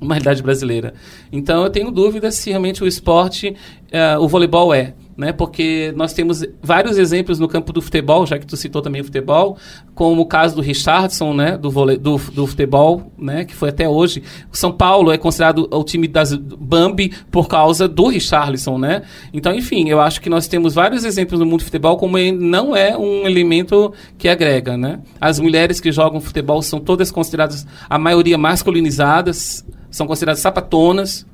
uma 0.00 0.14
realidade 0.14 0.42
brasileira. 0.42 0.94
Então 1.30 1.62
eu 1.62 1.70
tenho 1.70 1.90
dúvida 1.90 2.30
se 2.30 2.50
realmente 2.50 2.82
o 2.82 2.86
esporte, 2.86 3.54
uh, 3.92 4.20
o 4.20 4.26
voleibol 4.26 4.74
é, 4.74 4.94
né? 5.20 5.34
Porque 5.34 5.92
nós 5.94 6.14
temos 6.14 6.42
vários 6.62 6.96
exemplos 6.96 7.38
no 7.38 7.46
campo 7.46 7.74
do 7.74 7.82
futebol, 7.82 8.24
já 8.24 8.38
que 8.38 8.46
tu 8.46 8.56
citou 8.56 8.80
também 8.80 9.02
o 9.02 9.04
futebol, 9.04 9.58
como 9.94 10.22
o 10.22 10.26
caso 10.26 10.56
do 10.56 10.62
Richardson, 10.62 11.34
né? 11.34 11.58
Do, 11.58 11.70
vôlei, 11.70 11.98
do, 11.98 12.16
do 12.16 12.46
futebol, 12.46 13.12
né? 13.18 13.44
Que 13.44 13.54
foi 13.54 13.68
até 13.68 13.86
hoje. 13.86 14.22
O 14.50 14.56
São 14.56 14.72
Paulo 14.72 15.12
é 15.12 15.18
considerado 15.18 15.68
o 15.70 15.84
time 15.84 16.08
das 16.08 16.34
Bambi 16.34 17.12
por 17.30 17.48
causa 17.48 17.86
do 17.86 18.08
Richarlison, 18.08 18.78
né? 18.78 19.02
Então, 19.30 19.54
enfim, 19.54 19.90
eu 19.90 20.00
acho 20.00 20.22
que 20.22 20.30
nós 20.30 20.48
temos 20.48 20.72
vários 20.74 21.04
exemplos 21.04 21.38
no 21.38 21.44
mundo 21.44 21.60
do 21.60 21.64
futebol 21.64 21.98
como 21.98 22.16
não 22.18 22.74
é 22.74 22.96
um 22.96 23.26
elemento 23.26 23.92
que 24.16 24.26
agrega, 24.26 24.78
né? 24.78 25.00
As 25.20 25.38
mulheres 25.38 25.80
que 25.80 25.92
jogam 25.92 26.18
futebol 26.18 26.62
são 26.62 26.80
todas 26.80 27.10
consideradas, 27.10 27.66
a 27.90 27.98
maioria 27.98 28.38
masculinizadas, 28.38 29.66
são 29.90 30.06
consideradas 30.06 30.40
sapatonas, 30.40 31.26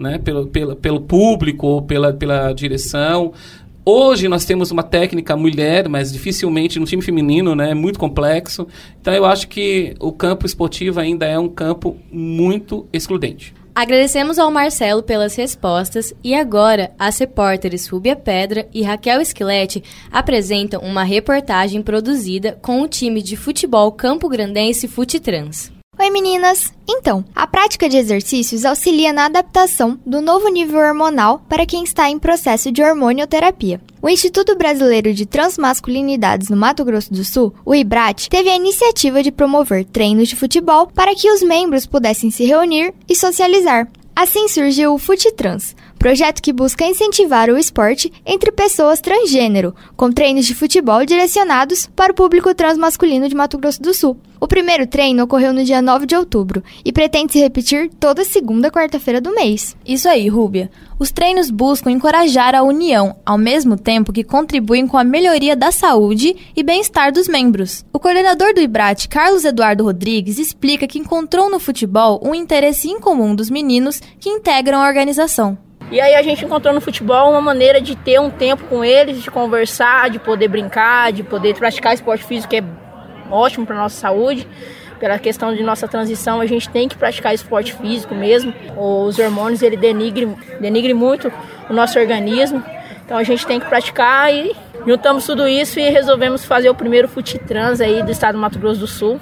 né, 0.00 0.18
pelo, 0.18 0.46
pelo, 0.46 0.74
pelo 0.74 1.00
público 1.02 1.66
ou 1.66 1.82
pela, 1.82 2.12
pela 2.12 2.52
direção. 2.52 3.32
Hoje 3.84 4.28
nós 4.28 4.44
temos 4.44 4.70
uma 4.70 4.82
técnica 4.82 5.36
mulher, 5.36 5.88
mas 5.88 6.12
dificilmente 6.12 6.78
no 6.78 6.86
time 6.86 7.02
feminino, 7.02 7.54
né? 7.54 7.70
É 7.70 7.74
muito 7.74 7.98
complexo. 7.98 8.66
Então 9.00 9.12
eu 9.12 9.24
acho 9.24 9.48
que 9.48 9.94
o 10.00 10.12
campo 10.12 10.46
esportivo 10.46 11.00
ainda 11.00 11.26
é 11.26 11.38
um 11.38 11.48
campo 11.48 11.96
muito 12.10 12.86
excludente. 12.92 13.54
Agradecemos 13.74 14.38
ao 14.38 14.50
Marcelo 14.50 15.02
pelas 15.02 15.34
respostas 15.34 16.12
e 16.22 16.34
agora 16.34 16.90
as 16.98 17.18
repórteres 17.18 17.86
Rúbia 17.86 18.16
Pedra 18.16 18.68
e 18.74 18.82
Raquel 18.82 19.20
Esquilete 19.20 19.82
apresentam 20.10 20.82
uma 20.82 21.04
reportagem 21.04 21.80
produzida 21.80 22.58
com 22.60 22.82
o 22.82 22.88
time 22.88 23.22
de 23.22 23.36
futebol 23.36 23.90
Campo 23.92 24.28
Grandense 24.28 24.86
Futetrans. 24.86 25.72
Oi 26.00 26.08
meninas! 26.08 26.72
Então, 26.88 27.22
a 27.34 27.46
prática 27.46 27.86
de 27.86 27.98
exercícios 27.98 28.64
auxilia 28.64 29.12
na 29.12 29.26
adaptação 29.26 30.00
do 30.06 30.22
novo 30.22 30.48
nível 30.48 30.80
hormonal 30.80 31.42
para 31.46 31.66
quem 31.66 31.84
está 31.84 32.08
em 32.08 32.18
processo 32.18 32.72
de 32.72 32.82
hormonioterapia. 32.82 33.82
O 34.00 34.08
Instituto 34.08 34.56
Brasileiro 34.56 35.12
de 35.12 35.26
Transmasculinidades 35.26 36.48
no 36.48 36.56
Mato 36.56 36.86
Grosso 36.86 37.12
do 37.12 37.22
Sul, 37.22 37.52
o 37.66 37.74
IBRAT, 37.74 38.30
teve 38.30 38.48
a 38.48 38.56
iniciativa 38.56 39.22
de 39.22 39.30
promover 39.30 39.84
treinos 39.84 40.30
de 40.30 40.36
futebol 40.36 40.86
para 40.86 41.14
que 41.14 41.30
os 41.30 41.42
membros 41.42 41.84
pudessem 41.84 42.30
se 42.30 42.46
reunir 42.46 42.94
e 43.06 43.14
socializar. 43.14 43.86
Assim 44.16 44.48
surgiu 44.48 44.94
o 44.94 44.98
FuteTrans, 44.98 45.76
projeto 46.00 46.40
que 46.40 46.50
busca 46.50 46.86
incentivar 46.86 47.50
o 47.50 47.58
esporte 47.58 48.10
entre 48.24 48.50
pessoas 48.50 49.02
transgênero, 49.02 49.74
com 49.94 50.10
treinos 50.10 50.46
de 50.46 50.54
futebol 50.54 51.04
direcionados 51.04 51.90
para 51.94 52.10
o 52.10 52.14
público 52.14 52.54
transmasculino 52.54 53.28
de 53.28 53.34
Mato 53.34 53.58
Grosso 53.58 53.82
do 53.82 53.92
Sul. 53.92 54.16
O 54.40 54.48
primeiro 54.48 54.86
treino 54.86 55.22
ocorreu 55.22 55.52
no 55.52 55.62
dia 55.62 55.82
9 55.82 56.06
de 56.06 56.16
outubro 56.16 56.64
e 56.82 56.90
pretende 56.90 57.32
se 57.34 57.38
repetir 57.38 57.90
toda 58.00 58.24
segunda 58.24 58.70
quarta-feira 58.70 59.20
do 59.20 59.34
mês. 59.34 59.76
Isso 59.86 60.08
aí, 60.08 60.26
Rúbia. 60.26 60.70
Os 60.98 61.12
treinos 61.12 61.50
buscam 61.50 61.90
encorajar 61.90 62.54
a 62.54 62.62
união, 62.62 63.16
ao 63.24 63.36
mesmo 63.36 63.76
tempo 63.76 64.10
que 64.10 64.24
contribuem 64.24 64.86
com 64.86 64.96
a 64.96 65.04
melhoria 65.04 65.54
da 65.54 65.70
saúde 65.70 66.34
e 66.56 66.62
bem-estar 66.62 67.12
dos 67.12 67.28
membros. 67.28 67.84
O 67.92 68.00
coordenador 68.00 68.54
do 68.54 68.62
IBRAT, 68.62 69.06
Carlos 69.06 69.44
Eduardo 69.44 69.84
Rodrigues, 69.84 70.38
explica 70.38 70.86
que 70.86 70.98
encontrou 70.98 71.50
no 71.50 71.60
futebol 71.60 72.18
um 72.24 72.34
interesse 72.34 72.88
incomum 72.88 73.34
dos 73.34 73.50
meninos 73.50 74.00
que 74.18 74.30
integram 74.30 74.80
a 74.80 74.88
organização. 74.88 75.58
E 75.90 76.00
aí 76.00 76.14
a 76.14 76.22
gente 76.22 76.44
encontrou 76.44 76.72
no 76.72 76.80
futebol 76.80 77.30
uma 77.30 77.40
maneira 77.40 77.80
de 77.80 77.96
ter 77.96 78.20
um 78.20 78.30
tempo 78.30 78.64
com 78.64 78.84
eles, 78.84 79.20
de 79.22 79.30
conversar, 79.30 80.08
de 80.08 80.20
poder 80.20 80.46
brincar, 80.46 81.12
de 81.12 81.24
poder 81.24 81.56
praticar 81.56 81.92
esporte 81.92 82.24
físico, 82.24 82.50
que 82.50 82.58
é 82.58 82.64
ótimo 83.28 83.66
para 83.66 83.76
nossa 83.76 83.98
saúde. 83.98 84.46
Pela 85.00 85.18
questão 85.18 85.52
de 85.52 85.62
nossa 85.64 85.88
transição, 85.88 86.40
a 86.40 86.46
gente 86.46 86.68
tem 86.68 86.88
que 86.88 86.96
praticar 86.96 87.34
esporte 87.34 87.74
físico 87.74 88.14
mesmo. 88.14 88.54
Os 88.76 89.18
hormônios 89.18 89.62
ele 89.62 89.76
denigre, 89.76 90.26
denigre 90.60 90.94
muito 90.94 91.32
o 91.68 91.72
nosso 91.72 91.98
organismo. 91.98 92.62
Então 93.04 93.18
a 93.18 93.24
gente 93.24 93.44
tem 93.44 93.58
que 93.58 93.66
praticar 93.66 94.32
e 94.32 94.54
juntamos 94.86 95.24
tudo 95.26 95.48
isso 95.48 95.80
e 95.80 95.90
resolvemos 95.90 96.44
fazer 96.44 96.70
o 96.70 96.74
primeiro 96.74 97.08
Futitrans 97.08 97.80
aí 97.80 98.00
do 98.02 98.12
estado 98.12 98.34
do 98.34 98.40
Mato 98.40 98.60
Grosso 98.60 98.78
do 98.78 98.86
Sul. 98.86 99.20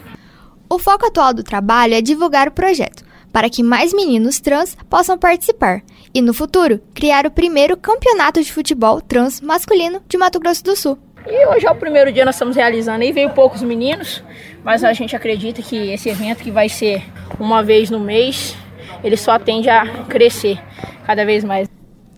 O 0.69 0.79
foco 0.79 1.07
atual 1.07 1.33
do 1.33 1.43
trabalho 1.43 1.95
é 1.95 2.03
divulgar 2.03 2.49
o 2.49 2.53
projeto, 2.53 3.03
para 3.33 3.49
que 3.49 3.63
mais 3.63 3.95
meninos 3.95 4.39
trans 4.39 4.77
possam 4.91 5.17
participar 5.17 5.81
e, 6.15 6.23
no 6.23 6.33
futuro, 6.35 6.81
criar 6.95 7.27
o 7.27 7.31
primeiro 7.31 7.77
campeonato 7.77 8.43
de 8.43 8.53
futebol 8.53 9.00
trans 9.00 9.41
masculino 9.41 10.00
de 10.09 10.17
Mato 10.17 10.38
Grosso 10.41 10.65
do 10.65 10.77
Sul. 10.77 10.99
E 11.27 11.47
hoje 11.47 11.67
é 11.67 11.71
o 11.71 11.75
primeiro 11.75 12.11
dia 12.11 12.25
nós 12.25 12.37
estamos 12.37 12.57
realizando 12.57 13.05
e 13.05 13.12
veio 13.12 13.31
poucos 13.31 13.62
meninos, 13.62 14.23
mas 14.65 14.83
a 14.83 14.93
gente 14.93 15.15
acredita 15.15 15.61
que 15.61 15.93
esse 15.93 16.09
evento 16.09 16.43
que 16.43 16.50
vai 16.50 16.69
ser 16.69 17.05
uma 17.38 17.62
vez 17.62 17.91
no 17.91 18.00
mês, 18.00 18.57
ele 19.05 19.17
só 19.17 19.38
tende 19.38 19.69
a 19.69 20.05
crescer 20.05 20.59
cada 21.07 21.25
vez 21.25 21.45
mais. 21.45 21.69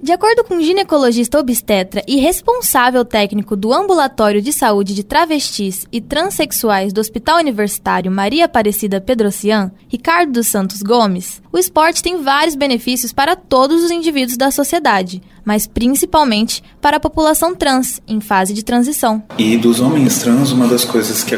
De 0.02 0.12
acordo 0.12 0.42
com 0.44 0.56
o 0.56 0.62
ginecologista 0.62 1.38
obstetra 1.38 2.02
e 2.08 2.16
responsável 2.16 3.04
técnico 3.04 3.54
do 3.54 3.70
Ambulatório 3.70 4.40
de 4.40 4.50
Saúde 4.50 4.94
de 4.94 5.04
Travestis 5.04 5.86
e 5.92 6.00
Transsexuais 6.00 6.90
do 6.90 7.02
Hospital 7.02 7.38
Universitário 7.38 8.10
Maria 8.10 8.46
Aparecida 8.46 8.98
Pedrocian, 8.98 9.70
Ricardo 9.88 10.32
dos 10.32 10.46
Santos 10.46 10.80
Gomes, 10.80 11.42
o 11.52 11.58
esporte 11.58 12.02
tem 12.02 12.22
vários 12.22 12.54
benefícios 12.54 13.12
para 13.12 13.36
todos 13.36 13.84
os 13.84 13.90
indivíduos 13.90 14.38
da 14.38 14.50
sociedade, 14.50 15.20
mas 15.44 15.66
principalmente 15.66 16.62
para 16.80 16.96
a 16.96 17.00
população 17.00 17.54
trans 17.54 18.00
em 18.08 18.22
fase 18.22 18.54
de 18.54 18.64
transição. 18.64 19.22
E 19.36 19.58
dos 19.58 19.80
homens 19.80 20.18
trans, 20.20 20.50
uma 20.50 20.66
das 20.66 20.82
coisas 20.82 21.22
que, 21.22 21.36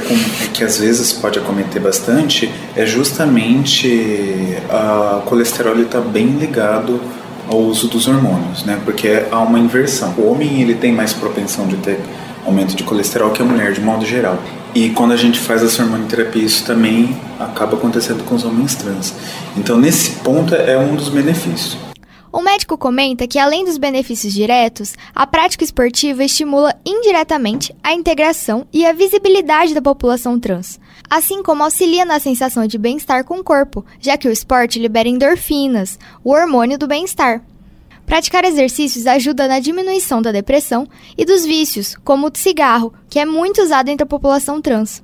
que 0.54 0.62
às 0.62 0.78
vezes 0.78 1.12
pode 1.12 1.36
acometer 1.36 1.82
bastante 1.82 2.48
é 2.76 2.86
justamente 2.86 4.56
a 4.70 5.20
colesterol 5.26 5.76
está 5.80 6.00
bem 6.00 6.26
ligado 6.26 7.00
ao 7.52 7.60
uso 7.60 7.86
dos 7.86 8.08
hormônios, 8.08 8.64
né? 8.64 8.80
Porque 8.84 9.26
há 9.30 9.40
uma 9.40 9.58
inversão. 9.58 10.14
O 10.16 10.32
homem 10.32 10.62
ele 10.62 10.74
tem 10.74 10.92
mais 10.92 11.12
propensão 11.12 11.66
de 11.66 11.76
ter 11.76 12.00
aumento 12.46 12.74
de 12.74 12.82
colesterol 12.82 13.30
que 13.30 13.42
a 13.42 13.44
mulher 13.44 13.72
de 13.72 13.80
modo 13.80 14.04
geral. 14.04 14.38
E 14.74 14.88
quando 14.90 15.12
a 15.12 15.16
gente 15.16 15.38
faz 15.38 15.62
essa 15.62 15.82
hormonioterapia, 15.82 16.42
isso 16.42 16.64
também 16.64 17.14
acaba 17.38 17.76
acontecendo 17.76 18.24
com 18.24 18.34
os 18.34 18.44
homens 18.44 18.74
trans. 18.74 19.14
Então, 19.56 19.76
nesse 19.76 20.12
ponto 20.20 20.54
é 20.54 20.78
um 20.78 20.96
dos 20.96 21.10
benefícios. 21.10 21.91
O 22.32 22.40
médico 22.40 22.78
comenta 22.78 23.28
que, 23.28 23.38
além 23.38 23.62
dos 23.62 23.76
benefícios 23.76 24.32
diretos, 24.32 24.94
a 25.14 25.26
prática 25.26 25.62
esportiva 25.62 26.24
estimula 26.24 26.74
indiretamente 26.82 27.76
a 27.84 27.92
integração 27.92 28.66
e 28.72 28.86
a 28.86 28.92
visibilidade 28.94 29.74
da 29.74 29.82
população 29.82 30.40
trans, 30.40 30.80
assim 31.10 31.42
como 31.42 31.62
auxilia 31.62 32.06
na 32.06 32.18
sensação 32.18 32.66
de 32.66 32.78
bem-estar 32.78 33.22
com 33.24 33.38
o 33.38 33.44
corpo, 33.44 33.84
já 34.00 34.16
que 34.16 34.26
o 34.26 34.32
esporte 34.32 34.78
libera 34.78 35.10
endorfinas, 35.10 35.98
o 36.24 36.30
hormônio 36.30 36.78
do 36.78 36.86
bem-estar. 36.86 37.44
Praticar 38.06 38.46
exercícios 38.46 39.06
ajuda 39.06 39.46
na 39.46 39.60
diminuição 39.60 40.22
da 40.22 40.32
depressão 40.32 40.88
e 41.18 41.26
dos 41.26 41.44
vícios, 41.44 41.96
como 42.02 42.28
o 42.28 42.32
cigarro, 42.34 42.94
que 43.10 43.18
é 43.18 43.26
muito 43.26 43.60
usado 43.60 43.90
entre 43.90 44.04
a 44.04 44.08
população 44.08 44.58
trans. 44.58 45.02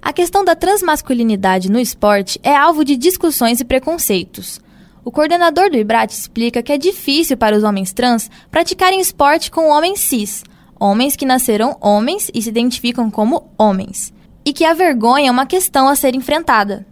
A 0.00 0.12
questão 0.12 0.44
da 0.44 0.54
transmasculinidade 0.54 1.72
no 1.72 1.80
esporte 1.80 2.38
é 2.40 2.54
alvo 2.54 2.84
de 2.84 2.96
discussões 2.96 3.60
e 3.60 3.64
preconceitos. 3.64 4.60
O 5.08 5.10
coordenador 5.10 5.70
do 5.70 5.78
IBRAT 5.78 6.12
explica 6.12 6.62
que 6.62 6.70
é 6.70 6.76
difícil 6.76 7.34
para 7.34 7.56
os 7.56 7.64
homens 7.64 7.94
trans 7.94 8.30
praticarem 8.50 9.00
esporte 9.00 9.50
com 9.50 9.70
homens 9.70 10.00
cis, 10.00 10.44
homens 10.78 11.16
que 11.16 11.24
nasceram 11.24 11.78
homens 11.80 12.30
e 12.34 12.42
se 12.42 12.50
identificam 12.50 13.10
como 13.10 13.50
homens, 13.56 14.12
e 14.44 14.52
que 14.52 14.66
a 14.66 14.74
vergonha 14.74 15.28
é 15.28 15.30
uma 15.30 15.46
questão 15.46 15.88
a 15.88 15.96
ser 15.96 16.14
enfrentada. 16.14 16.86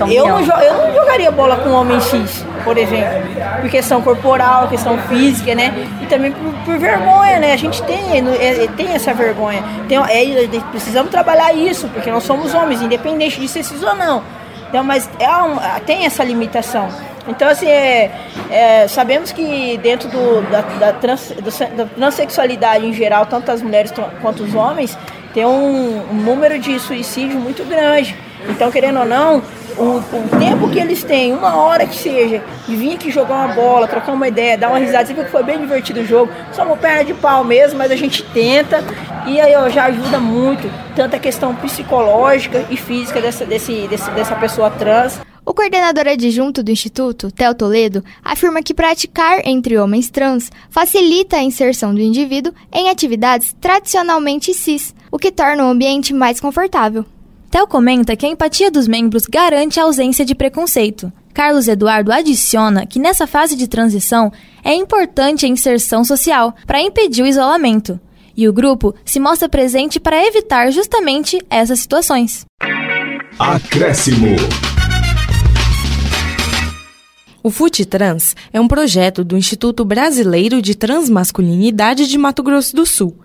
Eu 0.00 0.26
não, 0.26 0.40
eu 0.40 0.74
não 0.78 0.94
jogaria 0.94 1.30
bola 1.30 1.56
com 1.58 1.68
homem 1.72 2.00
cis, 2.00 2.42
por 2.64 2.78
exemplo, 2.78 3.28
por 3.60 3.68
questão 3.68 4.00
corporal, 4.00 4.68
questão 4.68 4.96
física, 5.02 5.54
né? 5.54 5.74
E 6.02 6.06
também 6.06 6.32
por, 6.32 6.50
por 6.64 6.78
vergonha, 6.78 7.38
né? 7.38 7.52
A 7.52 7.56
gente 7.58 7.82
tem, 7.82 8.00
é, 8.12 8.64
é, 8.64 8.66
tem 8.68 8.94
essa 8.94 9.12
vergonha. 9.12 9.62
Tem, 9.86 9.98
é, 9.98 10.60
precisamos 10.70 11.10
trabalhar 11.10 11.52
isso, 11.52 11.86
porque 11.88 12.10
nós 12.10 12.24
somos 12.24 12.54
homens, 12.54 12.80
independente 12.80 13.38
de 13.38 13.46
ser 13.46 13.62
cis 13.62 13.82
ou 13.82 13.94
não. 13.94 14.24
Então, 14.70 14.82
mas 14.82 15.08
é 15.18 15.80
tem 15.80 16.06
essa 16.06 16.24
limitação. 16.24 16.88
Então, 17.28 17.48
assim, 17.48 17.68
é, 17.68 18.10
é, 18.50 18.88
sabemos 18.88 19.30
que 19.32 19.78
dentro 19.78 20.08
do, 20.08 20.42
da, 20.50 20.62
da, 20.62 20.92
trans, 20.94 21.30
do, 21.30 21.76
da 21.76 21.84
transexualidade 21.86 22.86
em 22.86 22.92
geral, 22.92 23.26
tanto 23.26 23.52
as 23.52 23.62
mulheres 23.62 23.92
quanto 24.22 24.42
os 24.42 24.54
homens, 24.54 24.96
tem 25.34 25.44
um, 25.44 26.10
um 26.10 26.14
número 26.14 26.58
de 26.58 26.80
suicídio 26.80 27.38
muito 27.38 27.64
grande. 27.64 28.16
Então, 28.48 28.70
querendo 28.70 29.00
ou 29.00 29.04
não, 29.04 29.42
o, 29.76 29.98
o, 29.98 30.38
tempo 30.38 30.68
que 30.70 30.78
eles 30.78 31.04
têm, 31.04 31.32
uma 31.32 31.56
hora 31.56 31.86
que 31.86 31.96
seja, 31.96 32.42
de 32.66 32.74
vir 32.74 32.94
aqui 32.94 33.10
jogar 33.10 33.34
uma 33.34 33.54
bola, 33.54 33.86
trocar 33.86 34.12
uma 34.12 34.26
ideia, 34.26 34.56
dar 34.56 34.68
uma 34.68 34.78
risada, 34.78 35.06
você 35.06 35.14
viu 35.14 35.24
que 35.24 35.30
foi 35.30 35.42
bem 35.42 35.58
divertido 35.58 36.00
o 36.00 36.04
jogo, 36.06 36.32
só 36.52 36.64
uma 36.64 36.76
perna 36.76 37.04
de 37.04 37.14
pau 37.14 37.44
mesmo, 37.44 37.78
mas 37.78 37.90
a 37.90 37.96
gente 37.96 38.22
tenta 38.22 38.82
e 39.26 39.40
aí 39.40 39.54
ó, 39.54 39.68
já 39.68 39.84
ajuda 39.84 40.18
muito, 40.18 40.70
tanto 40.96 41.14
a 41.14 41.18
questão 41.18 41.54
psicológica 41.54 42.64
e 42.70 42.76
física 42.76 43.20
dessa, 43.20 43.44
desse, 43.44 43.86
desse, 43.86 44.10
dessa 44.12 44.34
pessoa 44.34 44.70
trans. 44.70 45.20
O 45.48 45.54
coordenador 45.54 46.06
adjunto 46.06 46.62
do 46.62 46.70
Instituto, 46.70 47.30
Theo 47.32 47.54
Toledo, 47.54 48.04
afirma 48.22 48.62
que 48.62 48.74
praticar 48.74 49.40
entre 49.46 49.78
homens 49.78 50.10
trans 50.10 50.52
facilita 50.68 51.38
a 51.38 51.42
inserção 51.42 51.94
do 51.94 52.02
indivíduo 52.02 52.52
em 52.70 52.90
atividades 52.90 53.56
tradicionalmente 53.58 54.52
cis, 54.52 54.94
o 55.10 55.18
que 55.18 55.32
torna 55.32 55.64
o 55.64 55.70
ambiente 55.70 56.12
mais 56.12 56.38
confortável. 56.38 57.02
Theo 57.50 57.66
comenta 57.66 58.14
que 58.14 58.26
a 58.26 58.28
empatia 58.28 58.70
dos 58.70 58.86
membros 58.86 59.22
garante 59.24 59.80
a 59.80 59.84
ausência 59.84 60.22
de 60.22 60.34
preconceito. 60.34 61.10
Carlos 61.32 61.66
Eduardo 61.66 62.12
adiciona 62.12 62.84
que 62.84 62.98
nessa 62.98 63.26
fase 63.26 63.56
de 63.56 63.66
transição 63.66 64.30
é 64.62 64.74
importante 64.74 65.46
a 65.46 65.48
inserção 65.48 66.04
social 66.04 66.54
para 66.66 66.82
impedir 66.82 67.22
o 67.22 67.26
isolamento. 67.26 67.98
E 68.36 68.46
o 68.46 68.52
grupo 68.52 68.94
se 69.02 69.18
mostra 69.18 69.48
presente 69.48 69.98
para 69.98 70.22
evitar 70.26 70.70
justamente 70.70 71.42
essas 71.48 71.80
situações. 71.80 72.44
Acréscimo. 73.38 74.36
O 77.48 77.50
FUTITRANS 77.50 78.36
é 78.52 78.60
um 78.60 78.68
projeto 78.68 79.24
do 79.24 79.34
Instituto 79.34 79.82
Brasileiro 79.82 80.60
de 80.60 80.74
Transmasculinidade 80.74 82.06
de 82.06 82.18
Mato 82.18 82.42
Grosso 82.42 82.76
do 82.76 82.84
Sul. 82.84 83.16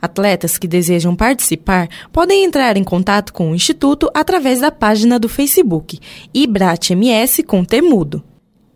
Atletas 0.00 0.56
que 0.56 0.68
desejam 0.68 1.16
participar 1.16 1.88
podem 2.12 2.44
entrar 2.44 2.76
em 2.76 2.84
contato 2.84 3.32
com 3.32 3.50
o 3.50 3.54
Instituto 3.56 4.08
através 4.14 4.60
da 4.60 4.70
página 4.70 5.18
do 5.18 5.28
Facebook 5.28 5.98
IBRATMS 6.32 7.42
com 7.42 7.64
Temudo. 7.64 8.22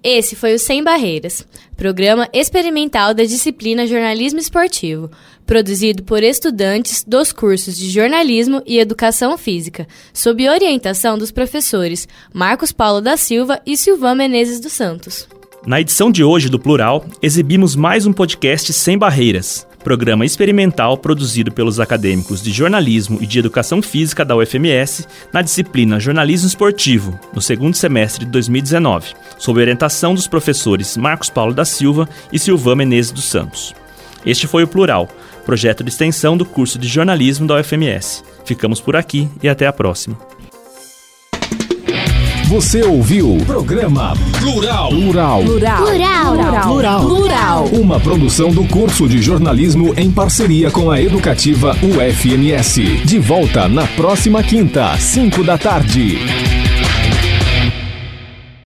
Esse 0.02 0.34
foi 0.34 0.54
o 0.54 0.58
Sem 0.58 0.82
Barreiras, 0.82 1.46
programa 1.76 2.28
experimental 2.32 3.14
da 3.14 3.22
disciplina 3.22 3.86
Jornalismo 3.86 4.40
Esportivo, 4.40 5.08
produzido 5.46 6.02
por 6.02 6.22
estudantes 6.22 7.04
dos 7.04 7.32
cursos 7.32 7.76
de 7.76 7.88
Jornalismo 7.88 8.62
e 8.66 8.78
Educação 8.78 9.38
Física, 9.38 9.86
sob 10.12 10.48
orientação 10.48 11.16
dos 11.16 11.30
professores 11.30 12.08
Marcos 12.34 12.72
Paulo 12.72 13.00
da 13.00 13.16
Silva 13.16 13.60
e 13.64 13.76
Silvan 13.76 14.16
Menezes 14.16 14.60
dos 14.60 14.72
Santos. 14.72 15.28
Na 15.66 15.80
edição 15.80 16.12
de 16.12 16.22
hoje 16.22 16.48
do 16.48 16.58
Plural, 16.58 17.04
exibimos 17.20 17.74
mais 17.74 18.06
um 18.06 18.12
podcast 18.12 18.72
Sem 18.72 18.96
Barreiras, 18.96 19.66
programa 19.82 20.24
experimental 20.24 20.96
produzido 20.96 21.52
pelos 21.52 21.78
acadêmicos 21.78 22.42
de 22.42 22.50
jornalismo 22.50 23.18
e 23.20 23.26
de 23.26 23.38
educação 23.38 23.80
física 23.80 24.24
da 24.24 24.36
UFMS 24.36 25.06
na 25.32 25.42
disciplina 25.42 26.00
Jornalismo 26.00 26.48
Esportivo, 26.48 27.18
no 27.32 27.40
segundo 27.40 27.74
semestre 27.74 28.24
de 28.24 28.30
2019, 28.32 29.14
sob 29.38 29.60
orientação 29.60 30.12
dos 30.14 30.26
professores 30.26 30.96
Marcos 30.96 31.30
Paulo 31.30 31.54
da 31.54 31.64
Silva 31.64 32.08
e 32.32 32.38
Silvan 32.38 32.74
Menezes 32.76 33.12
dos 33.12 33.24
Santos. 33.24 33.74
Este 34.24 34.48
foi 34.48 34.64
o 34.64 34.68
Plural, 34.68 35.08
projeto 35.46 35.84
de 35.84 35.90
extensão 35.90 36.36
do 36.36 36.44
curso 36.44 36.78
de 36.78 36.88
jornalismo 36.88 37.46
da 37.46 37.58
UFMS. 37.58 38.22
Ficamos 38.44 38.80
por 38.80 38.96
aqui 38.96 39.28
e 39.42 39.48
até 39.48 39.66
a 39.66 39.72
próxima. 39.72 40.18
Você 42.48 42.82
ouviu 42.82 43.36
o 43.36 43.44
programa 43.44 44.14
Plural. 44.38 44.88
Plural. 44.90 45.42
Plural. 45.42 45.82
Plural. 45.82 46.62
Plural. 46.62 47.00
Plural. 47.00 47.64
Uma 47.66 47.98
produção 47.98 48.50
do 48.50 48.64
curso 48.64 49.08
de 49.08 49.20
jornalismo 49.20 49.92
em 49.96 50.12
parceria 50.12 50.70
com 50.70 50.88
a 50.90 51.00
educativa 51.00 51.76
UFMS. 51.82 53.04
De 53.04 53.18
volta 53.18 53.68
na 53.68 53.86
próxima 53.88 54.44
quinta, 54.44 54.96
5 54.96 55.42
da 55.42 55.58
tarde. 55.58 56.55